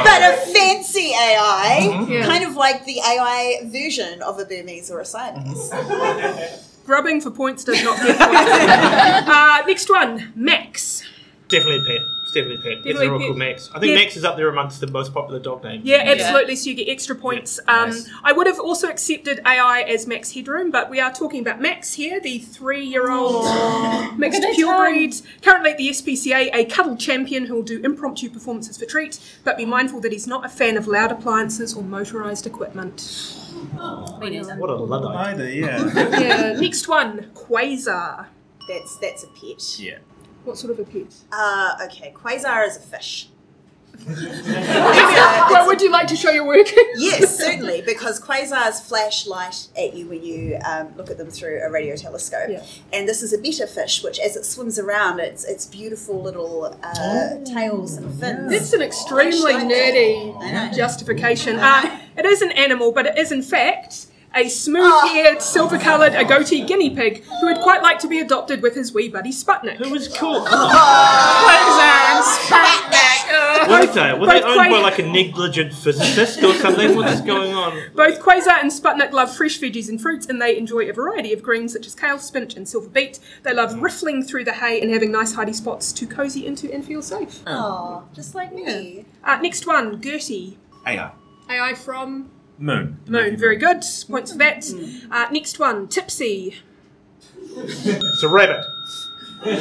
[0.04, 2.26] but a fancy AI, Yeah.
[2.26, 5.70] kind of like the AI version of a Burmese or a Siamese.
[6.84, 8.30] Grubbing for points does not get points.
[9.28, 11.02] uh, next one, Max.
[11.48, 11.97] Definitely a pet.
[12.28, 12.72] It's definitely a pet.
[12.72, 13.26] It's Definitely a a real pet.
[13.28, 13.70] called Max.
[13.74, 13.94] I think Yeah.
[14.04, 15.82] Max is up there amongst the most popular dog names.
[15.86, 16.56] Yeah, absolutely.
[16.56, 17.58] So you get extra points.
[17.66, 18.10] Yeah, Um, nice.
[18.22, 21.94] I would have also accepted AI as Max Headroom, but we are talking about Max
[21.94, 27.46] here, the three-year-old mixed Look at that purebred, currently at the SPCA, a cuddle champion
[27.46, 29.18] who will do impromptu performances for treat.
[29.42, 33.34] But be mindful that he's not a fan of loud appliances or motorised equipment.
[34.20, 34.54] Me neither.
[34.56, 35.16] What a luddite.
[35.34, 35.78] Either, yeah.
[36.20, 36.60] Yeah.
[36.60, 38.26] Next one, Quasar.
[38.68, 39.78] That's that's a pet.
[39.80, 39.98] yeah.
[40.44, 41.14] What sort of a pet?
[41.32, 43.28] Uh, okay, quasar is a fish.
[43.94, 44.04] A
[45.50, 46.68] well, would you like to show your work?
[46.96, 51.60] Yes, certainly, because quasars flash light at you when you um, look at them through
[51.62, 52.48] a radio telescope.
[52.50, 52.64] Yeah.
[52.92, 56.76] And this is a betta fish, which as it swims around, it's its beautiful little
[56.82, 58.50] uh, tails and fins.
[58.50, 59.74] That's an extremely I know.
[59.74, 61.56] nerdy justification.
[61.56, 66.64] Uh, it is an animal, but it is in fact a smooth-haired, silver-coloured, a goatee
[66.64, 69.76] guinea pig who would quite like to be adopted with his wee buddy Sputnik.
[69.76, 70.44] Who was cool?
[70.46, 70.68] Uh,
[73.68, 74.18] What both- are they?
[74.18, 76.96] Were they both owned by Qua- like a negligent physicist or something?
[76.96, 77.78] What is going on?
[77.94, 81.42] Both Quasar and Sputnik love fresh veggies and fruits, and they enjoy a variety of
[81.42, 83.18] greens such as kale, spinach, and silver beet.
[83.42, 86.84] They love riffling through the hay and having nice hidey spots to cozy into and
[86.84, 87.40] feel safe.
[87.46, 89.04] Aw, just like me.
[89.24, 90.58] Uh, next one, GERTY.
[90.86, 91.10] AI.
[91.50, 92.98] AI from Moon.
[93.06, 93.36] Moon.
[93.36, 93.82] Very good.
[94.08, 94.64] Points for that.
[95.10, 96.56] Uh, next one, Tipsy.
[97.56, 98.64] It's a rabbit.
[99.44, 99.58] It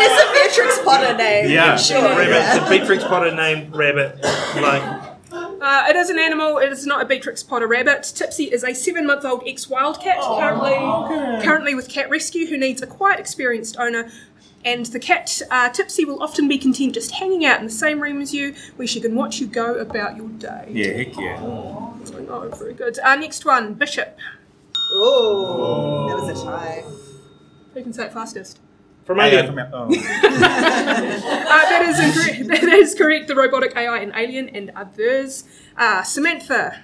[0.00, 1.50] is a Beatrix Potter name.
[1.50, 2.02] Yeah, sure.
[2.02, 2.28] rabbit.
[2.30, 2.56] yeah.
[2.56, 4.18] It's a Beatrix Potter named rabbit.
[4.22, 4.82] Like,
[5.32, 6.58] Uh, it is an animal.
[6.58, 8.10] It is not a Beatrix Potter rabbit.
[8.14, 13.76] Tipsy is a seven-month-old ex-wildcat, currently currently with Cat Rescue, who needs a quiet, experienced
[13.78, 14.10] owner.
[14.64, 18.00] And the cat uh, Tipsy will often be content just hanging out in the same
[18.02, 20.68] room as you, where she can watch you go about your day.
[20.70, 21.38] Yeah, heck yeah.
[21.40, 22.98] Oh, very good.
[23.00, 24.18] Our next one, Bishop.
[24.94, 26.82] Oh, that was a tie.
[27.74, 28.58] Who can say it fastest?
[29.04, 29.46] from AI Alien.
[29.46, 29.86] from, oh.
[29.86, 29.90] Uh,
[31.68, 32.48] that is incorrect.
[32.66, 33.28] That is correct.
[33.28, 35.44] The robotic AI in Alien and others.
[35.76, 36.80] Uh, Samantha.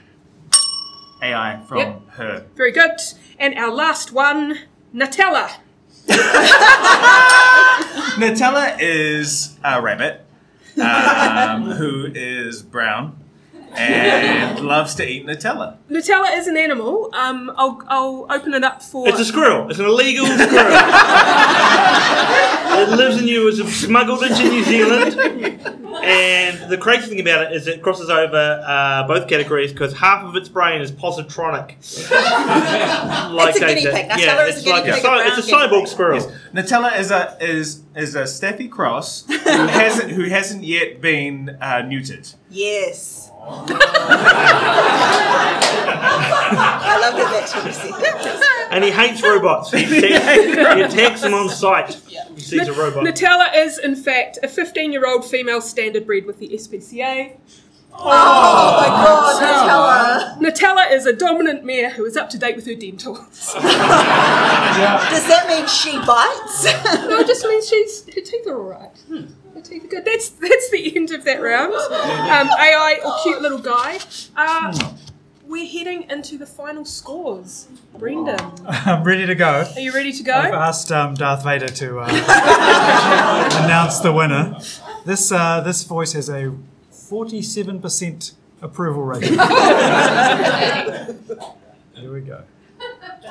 [1.20, 2.08] AI from Yep.
[2.10, 2.46] her.
[2.54, 2.92] Very good.
[3.40, 4.58] And our last one,
[4.94, 5.50] Nutella.
[8.16, 10.24] Nutella is a rabbit
[10.80, 13.21] um, who is brown
[13.76, 15.76] and loves to eat Nutella.
[15.90, 17.10] Nutella is an animal.
[17.14, 19.08] Um, I'll, I'll open it up for.
[19.08, 19.70] It's a squirrel.
[19.70, 20.72] It's an illegal squirrel.
[22.74, 23.48] it lives in you.
[23.48, 25.16] It's smuggled into New Zealand.
[26.04, 30.24] And the crazy thing about it is it crosses over uh, both categories because half
[30.24, 31.76] of its brain is positronic.
[33.32, 34.08] like It's a guinea pig.
[34.08, 35.88] Nutella Yeah, is a it's guinea like a, pig, a cy- it's a cyborg pig.
[35.88, 36.32] squirrel.
[36.54, 41.82] Nutella is a is is a Steffi Cross who hasn't who hasn't yet been uh,
[41.82, 42.34] neutered.
[42.50, 43.30] Yes.
[46.54, 47.92] I love that that Chelsea.
[48.70, 49.70] And he hates robots.
[49.70, 51.94] He attacks, he attacks them on sight.
[52.34, 53.04] He sees a robot.
[53.04, 57.36] Nutella is, in fact, a 15 year old female standard bred with the SPCA.
[57.94, 58.06] Oh
[58.80, 60.38] my god, Nutella.
[60.38, 63.52] Nutella is a dominant mare who is up to date with her dentals.
[63.52, 63.62] Does
[65.28, 66.64] that mean she bites?
[67.08, 68.96] no, it just means she's her teeth are alright.
[69.08, 69.41] Her hmm.
[69.68, 70.04] Good.
[70.04, 71.72] That's that's the end of that round.
[71.74, 73.98] Um, AI or cute little guy.
[74.36, 74.94] Uh,
[75.46, 77.68] we're heading into the final scores.
[77.98, 79.66] Brendon, I'm ready to go.
[79.74, 80.32] are you ready to go?
[80.32, 82.08] I've asked um, Darth Vader to uh,
[83.64, 84.56] announce the winner.
[85.04, 86.54] This uh, this voice has a
[86.92, 88.32] 47%
[88.62, 89.34] approval rating.
[91.94, 92.42] Here we go.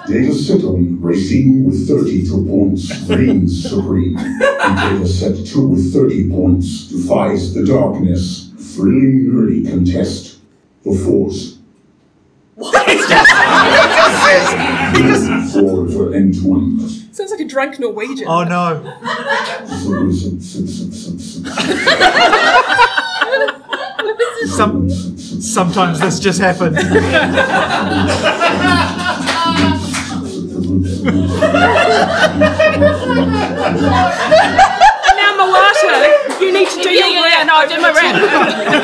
[0.07, 4.17] Data Seton Racing with 32 points reigns supreme.
[4.17, 8.51] And Data Set 2 with 30 points defies the darkness.
[8.75, 10.39] Thrilling nerdy contest.
[10.83, 11.57] The Force.
[15.53, 16.79] Forever and one.
[17.13, 18.27] Sounds like a drunk Norwegian.
[18.27, 18.81] Oh no.
[24.47, 26.77] Some, sometimes this just happens.
[35.11, 37.31] Now, Moata, you need to do Yeah, your yeah, rap.
[37.37, 38.15] yeah, no, I did my rap.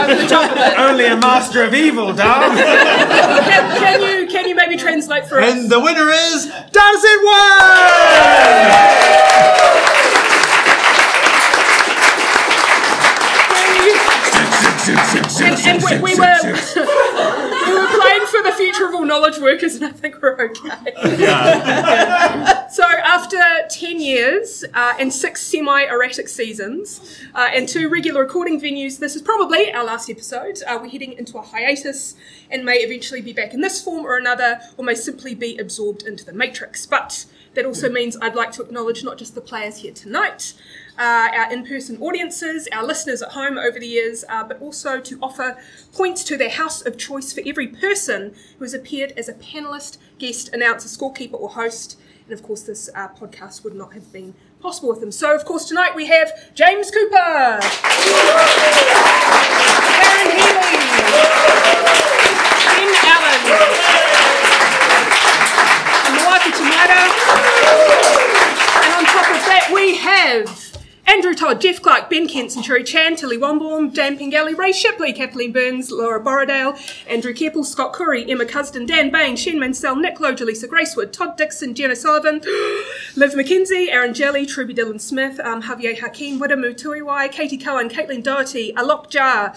[0.09, 0.77] Over the top of it.
[0.77, 2.57] Only a master of evil, dog.
[2.57, 5.49] Can, can you can you maybe translate for us?
[5.53, 8.97] and the winner is Does It Work?
[15.39, 19.75] and, and we, we were we were playing for the future of all knowledge workers,
[19.75, 20.93] and I think we're okay.
[22.69, 23.39] so after
[23.69, 29.21] ten years uh, and six semi-erratic seasons uh, and two regular recording venues, this is
[29.21, 30.61] probably our last episode.
[30.67, 32.15] Uh, we're heading into a hiatus
[32.51, 36.03] and may eventually be back in this form or another, or may simply be absorbed
[36.03, 36.85] into the matrix.
[36.85, 40.53] But that also means I'd like to acknowledge not just the players here tonight,
[40.97, 44.99] uh, our in person audiences, our listeners at home over the years, uh, but also
[44.99, 45.57] to offer
[45.93, 49.97] points to their house of choice for every person who has appeared as a panelist,
[50.17, 51.99] guest, announcer, scorekeeper, or host.
[52.25, 55.11] And of course, this uh, podcast would not have been possible with them.
[55.11, 57.61] So, of course, tonight we have James Kupa,
[59.93, 60.77] Karen Healey,
[62.65, 63.41] Ben Allan,
[68.83, 70.66] and on top of that, we have
[71.09, 75.53] Andrew Todd, Jeff Clark, Ben Kent, Centuri Chan, Tilly Womborn, Dan Pengelly, Ray Shipley, Kathleen
[75.53, 76.77] Burns, Laura Borrowdale,
[77.07, 81.37] Andrew Keppel, Scott Curry, Emma Cusden, Dan Bain, Shane Mansell, Nick Lowe, Jaleesa Gracewood, Todd
[81.37, 82.35] Dixon, Jenna Sullivan,
[83.15, 88.21] Liv McKenzie, Aaron Jelly, Truby Dylan Smith, um, Javier Hakeem, Widamu Tuiwai, Katie Cohen, Caitlin
[88.21, 89.55] Doherty, Alok Jar,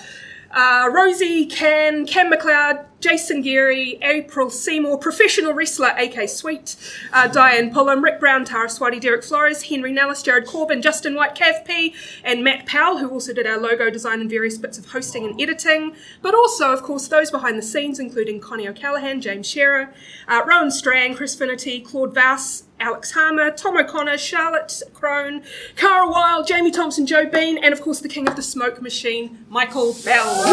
[0.52, 6.76] uh, Rosie Can, Cam McLeod, Jason Geary, April Seymour, professional wrestler AK Sweet,
[7.12, 11.34] uh, Diane Pullum, Rick Brown, Tara Swati, Derek Flores, Henry Nellis, Jared Corbin, Justin White,
[11.34, 14.86] Cav P, and Matt Powell, who also did our logo design and various bits of
[14.86, 15.94] hosting and editing.
[16.20, 19.94] But also, of course, those behind the scenes, including Connie O'Callaghan, James Shearer,
[20.28, 25.42] uh, Rowan Strang, Chris Finity, Claude Vass, Alex Harmer, Tom O'Connor, Charlotte Crone,
[25.76, 29.44] Cara Wilde, Jamie Thompson, Joe Bean, and of course the king of the smoke machine,
[29.48, 30.44] Michael Bell.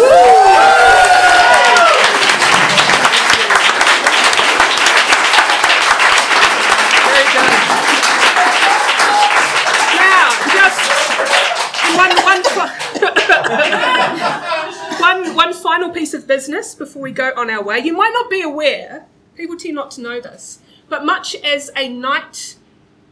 [15.97, 17.79] Piece of business before we go on our way.
[17.79, 21.89] You might not be aware, people tend not to know this, but much as a
[21.89, 22.55] knight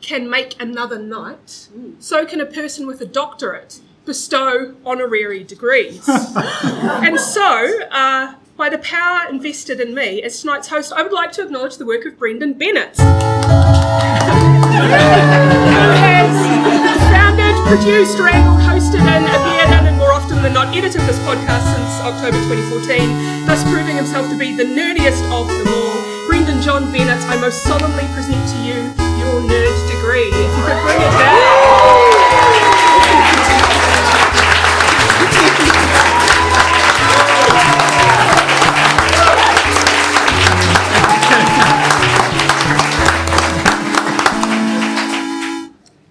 [0.02, 1.68] can make another knight,
[1.98, 6.08] so can a person with a doctorate bestow honorary degrees.
[6.08, 11.32] and so, uh, by the power invested in me as tonight's host, I would like
[11.32, 13.00] to acknowledge the work of Brendon Bennetts.
[13.00, 13.06] who
[16.86, 19.75] has founded, produced, wrangled, hosted, and appeared
[20.46, 25.26] and not edited this podcast since October 2014, thus proving himself to be the nerdiest
[25.34, 26.28] of them all.
[26.28, 30.30] Brendon John Bennetts, I most solemnly present to you your nerd degree.
[30.30, 31.66] If you could bring it down.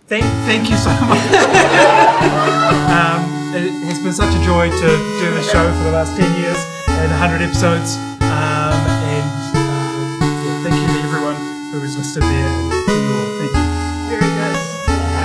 [0.06, 1.18] Thank, thank you so much.
[2.90, 4.88] um, it has been such a joy to
[5.22, 7.96] do the show for the last 10 years and 100 episodes.
[8.18, 8.74] Um,
[9.14, 11.36] and uh, yeah, thank you to everyone
[11.70, 12.50] who was listed there.
[12.90, 13.64] Thank you.
[14.10, 14.56] Very good.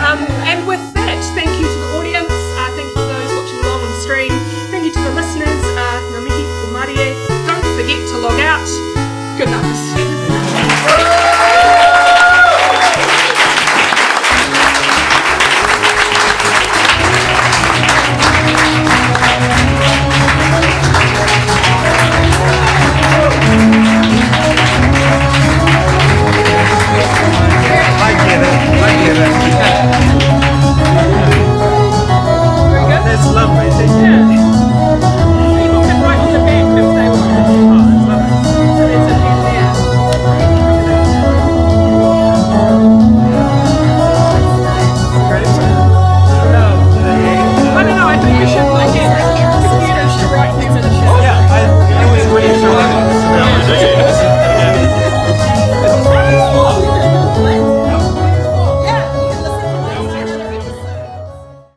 [0.05, 2.29] Um, and with that, thank you to the audience.
[2.29, 4.33] Uh, thank you to those watching along on stream.
[4.69, 5.63] Thank you to the listeners.
[5.73, 6.45] Uh, Marie.
[7.49, 8.98] Don't forget to log out.